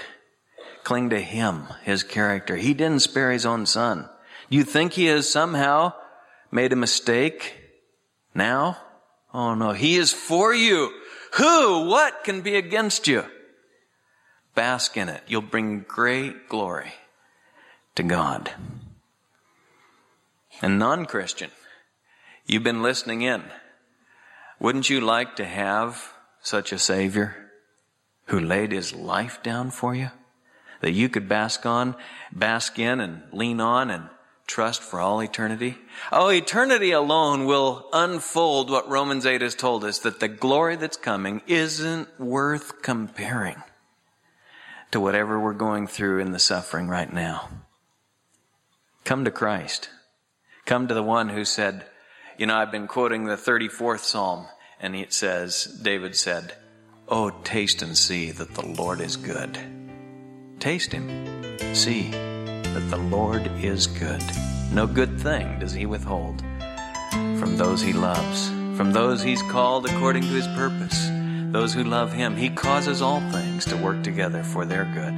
Cling 0.85 1.11
to 1.11 1.21
him, 1.21 1.67
his 1.83 2.05
character. 2.05 2.55
He 2.55 2.75
didn't 2.75 3.01
spare 3.01 3.33
his 3.33 3.45
own 3.45 3.67
son. 3.67 4.09
You 4.55 4.63
think 4.63 4.93
he 4.93 5.07
has 5.07 5.29
somehow 5.29 5.95
made 6.53 6.73
a 6.73 6.77
mistake 6.77 7.57
now? 8.37 8.79
Oh 9.33 9.57
no. 9.57 9.73
He 9.73 9.97
is 9.97 10.13
for 10.13 10.55
you. 10.55 10.93
Who, 11.33 11.89
what 11.89 12.23
can 12.23 12.41
be 12.41 12.55
against 12.55 13.09
you? 13.09 13.25
Bask 14.55 14.97
in 14.97 15.09
it. 15.09 15.25
You'll 15.27 15.43
bring 15.43 15.81
great 15.81 16.49
glory 16.49 16.93
to 17.97 18.05
God. 18.05 18.53
And 20.63 20.79
non 20.79 21.07
Christian, 21.07 21.51
you've 22.47 22.63
been 22.63 22.81
listening 22.81 23.23
in. 23.23 23.43
Wouldn't 24.61 24.89
you 24.89 25.01
like 25.01 25.35
to 25.35 25.45
have 25.45 26.13
such 26.43 26.71
a 26.71 26.79
Savior 26.79 27.51
who 28.27 28.39
laid 28.39 28.71
his 28.71 28.95
life 28.95 29.43
down 29.43 29.73
for 29.73 29.97
you? 29.97 30.13
That 30.81 30.93
you 30.93 31.09
could 31.09 31.29
bask 31.29 31.67
on, 31.67 31.97
bask 32.31 32.79
in, 32.79 33.01
and 33.01 33.25
lean 33.33 33.61
on 33.61 33.91
and 33.91 34.11
trust 34.47 34.83
for 34.83 35.01
all 35.01 35.23
eternity? 35.23 35.79
Oh, 36.13 36.29
eternity 36.29 36.93
alone 36.93 37.47
will 37.47 37.89
unfold 37.93 38.71
what 38.71 38.89
Romans 38.89 39.27
8 39.27 39.43
has 39.43 39.55
told 39.55 39.85
us 39.85 39.99
that 40.01 40.21
the 40.21 40.29
glory 40.29 40.77
that's 40.77 40.97
coming 40.97 41.43
isn't 41.47 42.09
worth 42.21 42.83
comparing 42.83 43.63
to 44.91 45.01
whatever 45.01 45.41
we're 45.41 45.53
going 45.53 45.87
through 45.87 46.21
in 46.21 46.33
the 46.33 46.39
suffering 46.39 46.89
right 46.89 47.13
now. 47.13 47.49
Come 49.05 49.25
to 49.25 49.31
Christ. 49.31 49.91
Come 50.67 50.89
to 50.89 50.95
the 50.95 51.03
one 51.03 51.29
who 51.29 51.45
said, 51.45 51.87
you 52.39 52.47
know, 52.47 52.57
I've 52.57 52.73
been 52.73 52.87
quoting 52.87 53.25
the 53.25 53.37
34th 53.37 54.01
Psalm, 54.01 54.47
and 54.81 54.97
it 54.97 55.13
says, 55.13 55.65
David 55.83 56.17
said, 56.17 56.55
Oh, 57.07 57.31
taste 57.45 57.83
and 57.83 57.97
see 57.97 58.31
that 58.31 58.55
the 58.55 58.67
Lord 58.67 59.01
is 59.01 59.17
good. 59.17 59.59
Taste 60.59 60.93
him. 60.93 61.75
See 61.75 62.13
that 62.75 62.91
the 62.91 62.99
Lord 62.99 63.51
is 63.63 63.87
good. 63.87 64.23
No 64.73 64.87
good 64.87 65.19
thing 65.21 65.59
does 65.59 65.73
he 65.73 65.87
withhold 65.87 66.43
from 67.39 67.57
those 67.57 67.81
he 67.81 67.93
loves, 67.93 68.49
from 68.77 68.93
those 68.93 69.23
he's 69.23 69.43
called 69.43 69.87
according 69.87 70.23
to 70.23 70.29
his 70.29 70.47
purpose 70.49 71.09
those 71.55 71.73
who 71.73 71.85
love 71.85 72.13
him, 72.13 72.37
he 72.37 72.51
causes 72.51 73.01
all 73.01 73.21
things 73.31 73.65
to 73.67 73.77
work 73.77 74.03
together 74.03 74.43
for 74.43 74.65
their 74.65 74.85
good. 74.87 75.15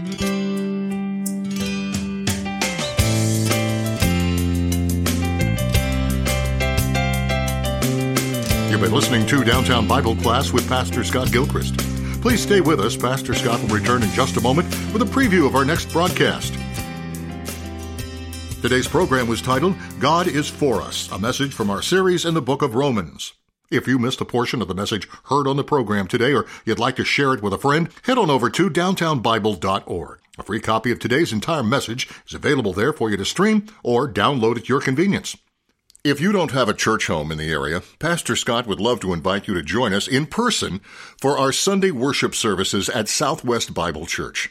You've 8.71 8.83
been 8.83 8.92
listening 8.92 9.27
to 9.29 9.45
Downtown 9.45 9.88
Bible 9.88 10.14
Class 10.16 10.53
with 10.53 10.69
Pastor 10.69 11.03
Scott 11.05 11.33
Gilchrist. 11.33 11.79
Please 12.21 12.42
stay 12.42 12.61
with 12.61 12.81
us. 12.81 12.99
Pastor 12.99 13.33
Scott 13.33 13.59
will 13.62 13.75
return 13.75 14.03
in 14.03 14.11
just 14.11 14.37
a 14.37 14.40
moment 14.42 14.69
with 14.92 15.01
a 15.01 15.07
preview 15.07 15.47
of 15.47 15.55
our 15.55 15.64
next 15.64 15.90
broadcast. 15.90 16.53
Today's 18.66 18.88
program 18.88 19.29
was 19.29 19.40
titled 19.40 19.76
God 20.00 20.26
is 20.26 20.48
For 20.48 20.83
Us, 20.83 21.09
a 21.12 21.20
message 21.20 21.55
from 21.55 21.70
our 21.70 21.81
series 21.81 22.24
in 22.24 22.35
the 22.35 22.42
book 22.42 22.62
of 22.62 22.74
Romans. 22.74 23.35
If 23.70 23.87
you 23.87 23.96
missed 23.96 24.20
a 24.20 24.24
portion 24.24 24.61
of 24.61 24.66
the 24.66 24.74
message 24.74 25.07
heard 25.26 25.46
on 25.46 25.57
the 25.57 25.62
program 25.62 26.09
today 26.09 26.35
or 26.35 26.46
you'd 26.64 26.81
like 26.81 26.96
to 26.96 27.05
share 27.05 27.33
it 27.33 27.42
with 27.42 27.52
a 27.52 27.59
friend, 27.59 27.90
head 28.02 28.18
on 28.18 28.29
over 28.29 28.50
to 28.50 28.68
downtownbible.org. 28.68 30.18
A 30.37 30.42
free 30.42 30.59
copy 30.59 30.90
of 30.90 30.98
today's 30.98 31.33
entire 31.33 31.62
message 31.62 32.09
is 32.26 32.35
available 32.35 32.72
there 32.72 32.92
for 32.92 33.09
you 33.09 33.16
to 33.16 33.24
stream 33.24 33.66
or 33.85 34.12
download 34.12 34.57
at 34.57 34.68
your 34.68 34.81
convenience. 34.81 35.37
If 36.02 36.20
you 36.20 36.33
don't 36.33 36.50
have 36.50 36.68
a 36.68 36.74
church 36.74 37.07
home 37.07 37.31
in 37.31 37.38
the 37.38 37.52
area, 37.52 37.85
Pastor 38.00 38.35
Scott 38.35 38.66
would 38.66 38.81
love 38.81 38.98
to 38.98 39.12
invite 39.12 39.46
you 39.46 39.55
to 39.55 39.62
join 39.62 39.92
us 39.92 40.09
in 40.09 40.26
person 40.26 40.81
for 41.20 41.38
our 41.38 41.52
Sunday 41.52 41.92
worship 41.92 42.35
services 42.35 42.88
at 42.88 43.09
Southwest 43.09 43.74
Bible 43.74 44.07
Church. 44.07 44.50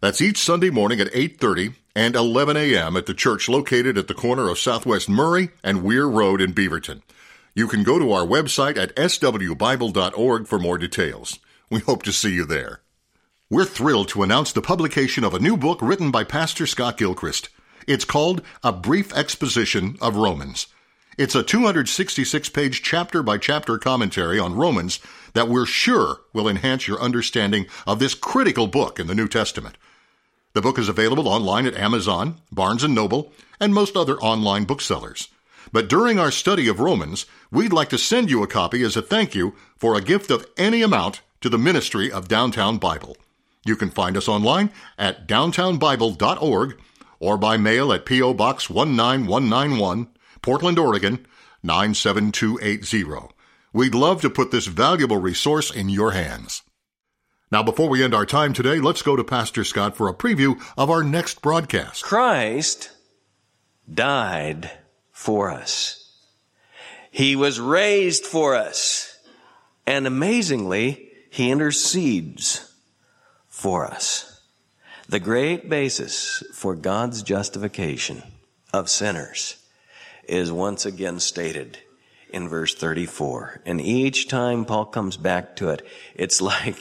That's 0.00 0.20
each 0.20 0.38
Sunday 0.38 0.70
morning 0.70 1.00
at 1.00 1.12
8:30 1.12 1.74
and 1.98 2.14
11 2.14 2.56
a.m. 2.56 2.96
at 2.96 3.06
the 3.06 3.12
church 3.12 3.48
located 3.48 3.98
at 3.98 4.06
the 4.06 4.14
corner 4.14 4.48
of 4.48 4.56
Southwest 4.56 5.08
Murray 5.08 5.48
and 5.64 5.82
Weir 5.82 6.06
Road 6.06 6.40
in 6.40 6.54
Beaverton. 6.54 7.02
You 7.56 7.66
can 7.66 7.82
go 7.82 7.98
to 7.98 8.12
our 8.12 8.24
website 8.24 8.78
at 8.78 8.94
swbible.org 8.94 10.46
for 10.46 10.58
more 10.60 10.78
details. 10.78 11.40
We 11.68 11.80
hope 11.80 12.04
to 12.04 12.12
see 12.12 12.34
you 12.34 12.44
there. 12.44 12.82
We're 13.50 13.64
thrilled 13.64 14.06
to 14.10 14.22
announce 14.22 14.52
the 14.52 14.62
publication 14.62 15.24
of 15.24 15.34
a 15.34 15.40
new 15.40 15.56
book 15.56 15.80
written 15.82 16.12
by 16.12 16.22
Pastor 16.22 16.68
Scott 16.68 16.98
Gilchrist. 16.98 17.48
It's 17.88 18.04
called 18.04 18.42
A 18.62 18.70
Brief 18.70 19.12
Exposition 19.12 19.98
of 20.00 20.14
Romans. 20.14 20.68
It's 21.18 21.34
a 21.34 21.42
266 21.42 22.48
page 22.50 22.80
chapter 22.80 23.24
by 23.24 23.38
chapter 23.38 23.76
commentary 23.76 24.38
on 24.38 24.54
Romans 24.54 25.00
that 25.32 25.48
we're 25.48 25.66
sure 25.66 26.20
will 26.32 26.46
enhance 26.46 26.86
your 26.86 27.00
understanding 27.00 27.66
of 27.88 27.98
this 27.98 28.14
critical 28.14 28.68
book 28.68 29.00
in 29.00 29.08
the 29.08 29.16
New 29.16 29.26
Testament. 29.26 29.76
The 30.58 30.62
book 30.62 30.80
is 30.80 30.88
available 30.88 31.28
online 31.28 31.66
at 31.66 31.76
Amazon, 31.76 32.40
Barnes 32.50 32.82
& 32.82 32.88
Noble, 32.88 33.32
and 33.60 33.72
most 33.72 33.96
other 33.96 34.18
online 34.18 34.64
booksellers. 34.64 35.28
But 35.70 35.88
during 35.88 36.18
our 36.18 36.32
study 36.32 36.66
of 36.66 36.80
Romans, 36.80 37.26
we'd 37.52 37.72
like 37.72 37.90
to 37.90 37.96
send 37.96 38.28
you 38.28 38.42
a 38.42 38.48
copy 38.48 38.82
as 38.82 38.96
a 38.96 39.00
thank 39.00 39.36
you 39.36 39.54
for 39.76 39.94
a 39.94 40.00
gift 40.00 40.32
of 40.32 40.44
any 40.56 40.82
amount 40.82 41.20
to 41.42 41.48
the 41.48 41.58
ministry 41.58 42.10
of 42.10 42.26
Downtown 42.26 42.78
Bible. 42.78 43.16
You 43.64 43.76
can 43.76 43.90
find 43.90 44.16
us 44.16 44.26
online 44.26 44.70
at 44.98 45.28
downtownbible.org 45.28 46.80
or 47.20 47.38
by 47.38 47.56
mail 47.56 47.92
at 47.92 48.04
P.O. 48.04 48.34
Box 48.34 48.68
19191, 48.68 50.08
Portland, 50.42 50.76
Oregon 50.76 51.24
97280. 51.62 53.32
We'd 53.72 53.94
love 53.94 54.20
to 54.22 54.28
put 54.28 54.50
this 54.50 54.66
valuable 54.66 55.18
resource 55.18 55.70
in 55.70 55.88
your 55.88 56.10
hands. 56.10 56.62
Now, 57.50 57.62
before 57.62 57.88
we 57.88 58.04
end 58.04 58.14
our 58.14 58.26
time 58.26 58.52
today, 58.52 58.78
let's 58.78 59.00
go 59.00 59.16
to 59.16 59.24
Pastor 59.24 59.64
Scott 59.64 59.96
for 59.96 60.08
a 60.08 60.14
preview 60.14 60.60
of 60.76 60.90
our 60.90 61.02
next 61.02 61.40
broadcast. 61.40 62.04
Christ 62.04 62.90
died 63.92 64.70
for 65.12 65.50
us. 65.50 66.12
He 67.10 67.36
was 67.36 67.58
raised 67.58 68.26
for 68.26 68.54
us. 68.54 69.16
And 69.86 70.06
amazingly, 70.06 71.10
he 71.30 71.50
intercedes 71.50 72.70
for 73.46 73.86
us. 73.86 74.42
The 75.08 75.18
great 75.18 75.70
basis 75.70 76.42
for 76.52 76.74
God's 76.74 77.22
justification 77.22 78.22
of 78.74 78.90
sinners 78.90 79.56
is 80.28 80.52
once 80.52 80.84
again 80.84 81.18
stated 81.18 81.78
in 82.30 82.46
verse 82.46 82.74
34. 82.74 83.62
And 83.64 83.80
each 83.80 84.28
time 84.28 84.66
Paul 84.66 84.84
comes 84.84 85.16
back 85.16 85.56
to 85.56 85.70
it, 85.70 85.86
it's 86.14 86.40
like, 86.42 86.76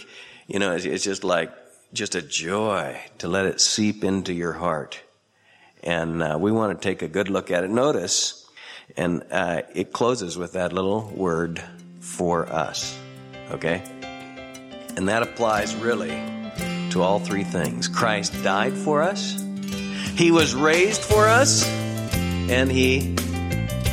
you 0.47 0.60
know, 0.60 0.73
it's 0.73 1.03
just 1.03 1.23
like, 1.23 1.51
just 1.93 2.15
a 2.15 2.21
joy 2.21 2.99
to 3.19 3.27
let 3.27 3.45
it 3.45 3.62
seep 3.62 4.03
into 4.03 4.33
your 4.33 4.53
heart. 4.53 4.99
And 5.83 6.21
uh, 6.21 6.38
we 6.39 6.51
want 6.51 6.79
to 6.79 6.86
take 6.86 7.01
a 7.01 7.07
good 7.07 7.29
look 7.29 7.51
at 7.51 7.63
it. 7.63 7.69
Notice, 7.69 8.49
and 8.97 9.23
uh, 9.31 9.62
it 9.73 9.93
closes 9.93 10.38
with 10.38 10.53
that 10.53 10.73
little 10.73 11.12
word, 11.15 11.63
for 12.07 12.47
us. 12.47 12.97
Okay? 13.51 13.83
And 14.95 15.07
that 15.10 15.23
applies 15.23 15.75
really 15.75 16.23
to 16.91 17.01
all 17.01 17.19
three 17.19 17.43
things. 17.43 17.88
Christ 17.88 18.33
died 18.43 18.73
for 18.73 19.03
us, 19.03 19.43
He 20.15 20.31
was 20.31 20.55
raised 20.55 21.01
for 21.01 21.27
us, 21.27 21.67
and 21.67 22.71
He 22.71 23.15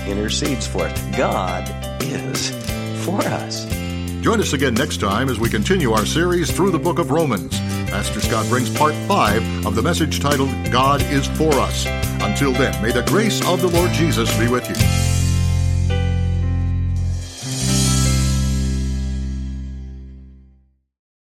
intercedes 0.06 0.66
for 0.66 0.84
us. 0.84 1.16
God 1.16 1.68
is 2.02 2.50
for 3.04 3.20
us. 3.20 3.83
Join 4.24 4.40
us 4.40 4.54
again 4.54 4.72
next 4.72 5.00
time 5.00 5.28
as 5.28 5.38
we 5.38 5.50
continue 5.50 5.92
our 5.92 6.06
series 6.06 6.50
through 6.50 6.70
the 6.70 6.78
book 6.78 6.98
of 6.98 7.10
Romans. 7.10 7.58
Pastor 7.90 8.22
Scott 8.22 8.48
brings 8.48 8.74
part 8.74 8.94
five 9.06 9.66
of 9.66 9.74
the 9.74 9.82
message 9.82 10.18
titled 10.18 10.48
God 10.72 11.02
is 11.02 11.26
for 11.26 11.52
Us. 11.52 11.84
Until 12.22 12.52
then, 12.52 12.82
may 12.82 12.90
the 12.90 13.02
grace 13.02 13.46
of 13.46 13.60
the 13.60 13.68
Lord 13.68 13.90
Jesus 13.92 14.34
be 14.38 14.48
with 14.48 14.66
you. 14.66 15.03